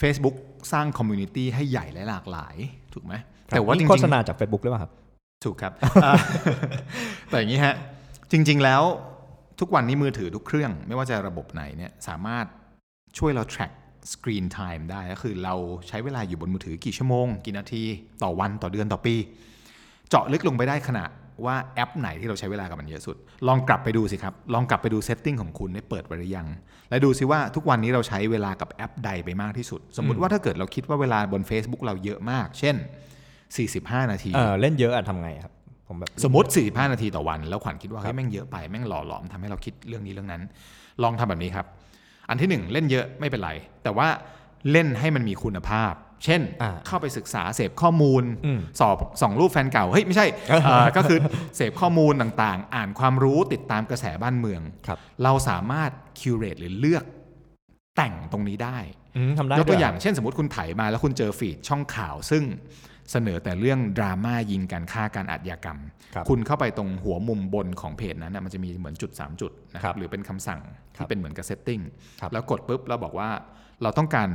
[0.00, 0.36] Facebook
[0.72, 2.56] สร้าง community ให้ใหญ่และหลากหลาย
[2.94, 3.14] ถูกไหม
[3.48, 4.92] แต่ว่าจนี่ริงโฆษๆณาจาก Facebook หรือเปล่าครับ
[5.44, 5.72] ถูกครับ
[6.04, 6.12] อ่า
[7.28, 7.74] แต่อย่างนี้ฮะ
[8.32, 8.82] จริง ๆ แล้ว
[9.60, 12.46] ทุกวันนี้มือถือทุกเครื่อง ไม่ว่าจะระบบไหนเนี่ยสามารถ
[13.18, 13.72] ช่วยเรา track
[14.12, 15.54] screen time ได้ก็คือเรา
[15.88, 17.82] ใช้เวลาอยู่บนมือถือกี่ชั่วโมง กี่นาที
[18.22, 19.14] ต่อวันต่อเดือนต่อปี
[20.08, 21.04] เจาะลึกลงไปได้ขณะ
[21.46, 23.16] ว่าแอปไหนที่เราใช้เวลากับมันเยอะสุด
[23.48, 26.46] ลองกลับไปดูสิครับ ลองกลับไปดูเซตติ้งของคุณได้เปิดไว้หรือยัง
[26.90, 32.76] และดูสิว่าทุกวันนี้เราใช้เวลากับแอปใดไปมากที่สุด สมมุติว่าถ้าเกิดเราคิดว่าเวลาบน Facebook เราเยอะมาก เช่น
[33.42, 35.52] 45 นาทีเออเล่นเยอะอะทำไงครับ
[35.88, 40.42] ผมแบบสมมติ 45 นาทีต่อวัน แล้วขวัญคิดว่าเฮ้ยแม่งเยอะไปแม่งหล่อหลอมทำให้เราคิดเรื่องนี้เรื่องนั้น
[41.02, 41.66] ลองทำแบบนี้ครับ
[42.28, 43.50] อันที่หนึ่งเล่นเยอะไม่เป็นไร
[43.82, 44.08] แต่ว่า
[44.70, 45.92] เล่นให้มันมีคุณภาพ
[46.24, 50.26] เช่นอ่าเข้าไปศึกษาเสพข้อมูลอืมสอบส่องรูปแฟนเก่า เฮ้ย ไม่ใช่
[50.64, 51.18] เอ่อก็คือ
[51.56, 57.04] เสพข้อมูลต่างๆ อ่านความรู้ติดตามกระแสบ้านเมืองครับเราสามารถคิวเรตหรือเลือก
[57.96, 58.78] แต่งตรงนี้ได้
[59.16, 62.42] อืมทำได้ยกตัวด้อย่างเช่นสมมติคุณไถมาแล้วคุณเจอ feed ช่องข่าวซึ่ง
[63.12, 65.78] เสนอแต่เรื่องดราม่ายิงการฆ่าการอาชญากรรม
[66.14, 70.60] ครับคุณเข้าไปตรงหัวมุมบนของเพจนั้นนะมันจะมีเหมือนจุด 3 จุดนะครับครับหรือเป็นคำสั่ง
[70.96, 71.80] ที่ครับเป็นเหมือนกับ setting
[72.20, 73.30] ครับแล้วกดปุ๊บแล้วบอกว่า
[73.82, 74.28] เราต้องการ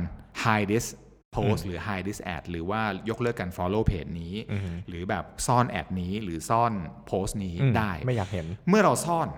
[0.44, 0.86] hide this
[1.34, 6.72] post หรือ hide this ad หรือว่ายกเลิกการ follow เพจนี้อือฮึหรือแบบซ่อน ad นี้หรือซ่อน
[7.06, 9.28] โพสต์นี้อืมได้ไม่อยากเห็น เมื่อเราซ่อน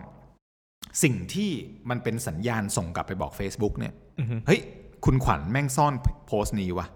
[1.02, 1.50] สิ่งที่
[1.90, 4.60] มันเป็นสัญญาณส่งกลับไปบอก Facebook เนี่ยอือฮึเฮ้ย
[5.04, 5.94] คุณขวัญแม่งซ่อน
[6.26, 6.86] โพสต์นี้วะ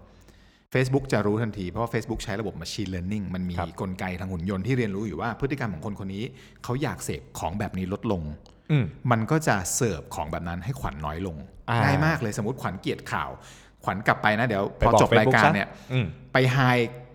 [0.73, 6.23] Facebook จะรู้ทันที เพราะว่า Facebook ใช้ระบบ Machine Learning มันมีครับกลไกทางหุ่นยนต์ที่เรียนรู้อยู่ว่าพฤติกรรมของคนคนนี้
[6.63, 8.21] เขาอยากเสพของแบบนี้ลดลง
[8.71, 11.37] อืมมันก็จะเสิร์ฟของแบบนั้นให้ขวัญน้อยลง
[11.69, 13.29] อ่าง่ายมากเลยสมมติขวัญเกลียดข่าว
[13.83, 16.57] ขวัญกลับไปนะเดี๋ยวไปพอบอกจบราย Facebook การซะเนี่ยอืมไปไฮ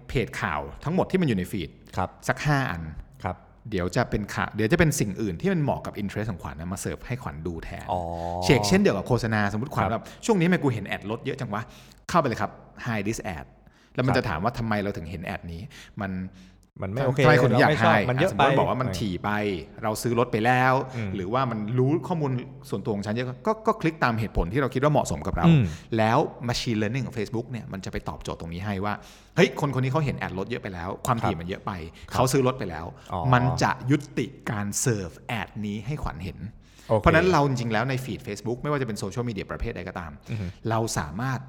[0.09, 2.83] เพจข่าวทั้งหมดที่มันอยู่ในฟีดครับสัก 5 อัน
[3.23, 3.37] ครับ
[3.71, 8.01] เดี๋ยวจะเป็นข่าวเดี๋ยวจะเป็นสิ่งอื่นที่มันเหมาะกับ interest ของขวัญนะมาเสิร์ฟให้ขวัญดูแทนอ๋อ
[8.45, 11.63] เชกเช่นเดียวกับโฆษณาสมมติขวัญครับแบบช่วงนี้ทำไมกูเห็น ad รถเยอะจังวะ
[12.09, 12.51] เข้าไปเลยครับ
[12.87, 13.47] hide this ad
[13.95, 15.61] แล้วมันครับจะถามว่าทำไมเราถึงเห็น ad นี้
[16.01, 16.13] มัน
[16.83, 19.31] มันไม่โอเคทำไมคุณถึงอยากเราไม่ชอบให้มันเยอะไปสมมติบอกว่ามันถี่ไป
[19.83, 22.31] เราซื้อรถไปแล้วอืมหรือว่ามันรู้ข้อมูล
[22.71, 25.65] ส่วนตัวของฉันเยอะก็ก็คลิกตามเหตุผลที่เราคิดว่าเหมาะสมกับเราอืม
[25.99, 28.95] แล้ว machine learning ของ Facebook เนี่ยมันจะไปตอบโจทย์ตรงนี้ให้ว่า
[29.37, 31.73] เฮ้ย คนคนนี้เขาเห็น ad รถเยอะไปแล้ว ความถี่มันเยอะไป
[32.13, 36.39] เขาซื้อรถไปแล้วอ๋อมันจะยุติการ serve ad นี้ให้ขวัญเห็น
[36.89, 40.13] โอเคเพราะฉะนั้นเราจริงๆแล้วใน feed Facebook ไม่ว่าจะเป็นโซเชียลมีเดียประเภทใดก็ตาม
[40.71, 41.41] เราสามารถ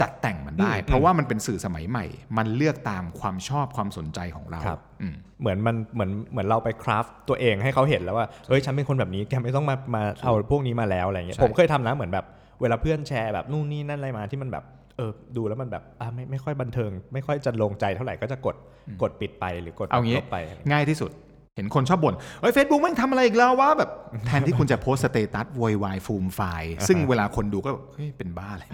[0.00, 2.04] จัดแต่งมันได้อืมเพราะว่ามันเป็นสื่อสมัยใหม่
[2.38, 12.26] มันเลือกตามความชอบความสนใจของเราครับอืมเหมือนมันเหมือนเหมือนเราไป craft ตัวเองให้เขาเห็นแล้วว่าเอ้ยฉันเป็นคนแบบนี้แกไม่ต้องมามาเอาพวกนี้มาแล้วอะไรเงี้ยใช่ผมเคยทำนะเหมือนแบบ
[12.60, 14.64] เวลาเพื่อนแชร์แบบนู่นนี่นั่นอะไรมาที่มันแบบ
[14.96, 18.56] เออดูแล้วมันแบบอะไม่ไม่ค่อยบันเทิง ไม่ค่อยจะลงใจเท่าไหร่ก็จะกด
[19.02, 20.36] กดปิดไปหรือกดเอางี้ลบไป
[20.70, 21.10] ง่ายที่สุด
[21.56, 23.90] เห็นคนชอบบ่นเฮ้ยเฟซบุ๊กมันทำอะไรอีกแล้ววะแบบ
[24.26, 28.68] แทนที่คุณจะ post status โวยวายฟูมฟายซึ่งเวลาคนดูก็แบบเฮ้ยเป็นบ้าเลย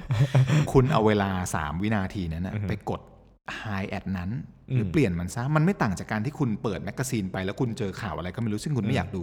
[0.72, 3.00] คุณเอาเวลา 3 วินาทีนั้นนะไปกด
[3.60, 4.30] hide ad นั้น
[4.74, 9.22] หรือเปลี่ยนมันซะ มันไม่ต่างจากการที่คุณเปิดแมกกาซีนไปแล้วคุณเจอข่าวอะไรก็ไม่รู้ซึ่งคุณไม่อยากดู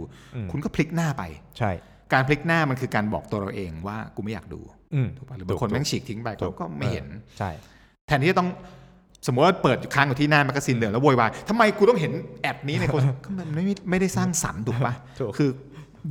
[0.50, 1.22] คุณก็พลิกหน้าไป
[1.58, 1.70] ใช่
[2.12, 4.60] การพลิกหน้ามันคือการบอกตัวเราเองว่ากูไม่อยากดู
[4.94, 7.06] อืมถูกป่ะหรือบางคนแม่งฉีกทิ้งไปก็ก็ไม่เห็น
[7.38, 7.50] ใช่
[8.06, 8.48] แทนที่จะต้อง
[9.26, 15.50] สมมติว่าเปิดค้างอยู่ที่หน้าแมกกาซีนเดิมแล้วโวยวายทำไมกูต้องเห็น ad นี้ในโฆษณาก็มันไม่ไม่ได้สร้างสรรค์ถูกปะถูกคือ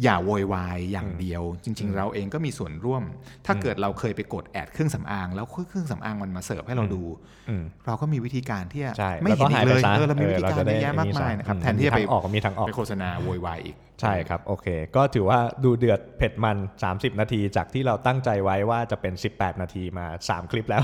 [0.04, 3.04] อย่าโวยวายอย่างเดียว จริง ๆ เราเองก็มีส่วนร่วม
[3.46, 7.04] ถ้าเกิดเราเคยไปกด ad เครื่องสำอาง แล้วเครื่องสำอางมันมาเสิร์ฟให้เราดู
[7.50, 16.58] อืมเราก็มีวิธีการที่จะใช่ไม่เห็นอีกเลยแวก็หาเออไปเรามีวิธีซะการเออเยอะแยะมากมายนะครับอืแทนที่จะไปมีทางออกมีทางออกไปโฆษณาโวยวายอีก ใช่ครับ โอเค ก็ถือว่าดูเดือดเผ็ดมัน
[16.88, 20.84] 30 นาที จากที่เราตั้งใจไว้ว่าจะเป็น 18 นาทีมา 3 คลิปแล้ว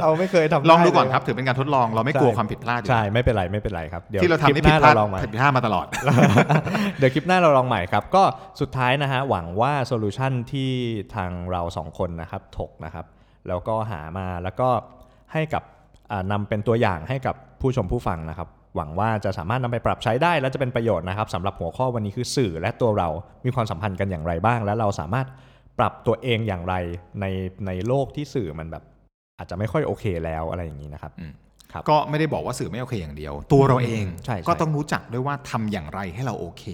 [0.00, 5.86] เราไม่เคยทำลองดูก่อนไเยครับ ถือเป็นการทดลองเราไม่กลัวความผิดพลาดอยู่ใช่ ไม่เป็นไร ไม่เป็นไรครับ เดี๋ยวที่เราทำคนี่ลิปผิหดน้าพลาดเราลองใหม่ผิดพลาดมาตลอด
[6.98, 8.22] เดี๋ยวคลิปหน้าเราลองใหม่ครับ ก็
[8.60, 10.70] สุดท้ายนะฮะหวังว่าโซลูชันที่
[11.14, 13.06] ทางเราสองคนนะครับถกนะครับ
[13.48, 14.68] แล้วก็หามาแล้วก็
[15.32, 15.62] ให้กับ
[16.12, 23.08] อ่านำเป็นตัวอย่างให้กับผู้ชมผู้ฟังนะครับ หวังว่าจะสามารถนำไปปรับใช้ได้และจะเป็นประโยชน์นะครับสำหรับหัวข้อวันนี้คือสื่อและตัวเรา
[23.44, 25.26] มีความสัมพันธ์กันอย่างไรบ้าง และเราสามารถ
[25.78, 26.74] ปรับตัวเองอย่างไร
[27.20, 27.26] ใน
[27.66, 28.84] ในโลกที่สื่อมันแบบ
[29.38, 31.32] อาจจะไม่ค่อยโอเคแล้วอะไรอย่างนี้นะครับอืม
[31.72, 36.64] ครับก็ไม่ได้บอกว่าสื่อไม่โอเคอย่างเดียว ตัวเราเองใช่ใช่ก็ต้องรู้จักด้วยว่าทำอย่างไรให้เราโอเค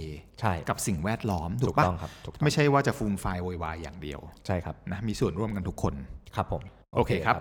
[0.41, 5.95] ใช่กับสิ่งแวดล้อมถูถูกกปะต้องครับถูกต้องไม่ใช่ว่าจะฟูมไฟล์โวยวายอย่างเดียวใช่ครับนะมีส่วนร่วมกันทุกคน
[6.37, 6.63] ครับผม
[6.97, 7.37] โอเคครับ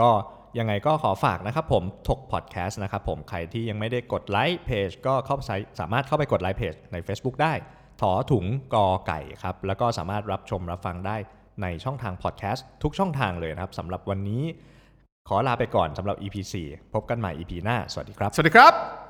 [0.00, 0.08] ก็
[0.58, 5.42] ยังไงก็ขอฝากนะครับผมถกพอดแคสต์นะครับผมใครที่ยังไม่ได้กดไลค์เพจก็เข้าไป
[5.80, 7.52] สามารถเข้าไปกดไลค์เพจใน Facebook ได้
[8.00, 11.16] ถอถุงกอไก่ครับแล้วก็สามารถรับชมรับฟังได้
[11.62, 14.42] ในช่องทางพอดแคสต์ทุกช่องทางเลยนะครับสำหรับวันนี้
[15.28, 16.36] ขอลาไปก่อนสำหรับ EP
[16.66, 19.03] 4 พบกันใหม่ EP หน้า สวัสดีครับ สวัสดีครับ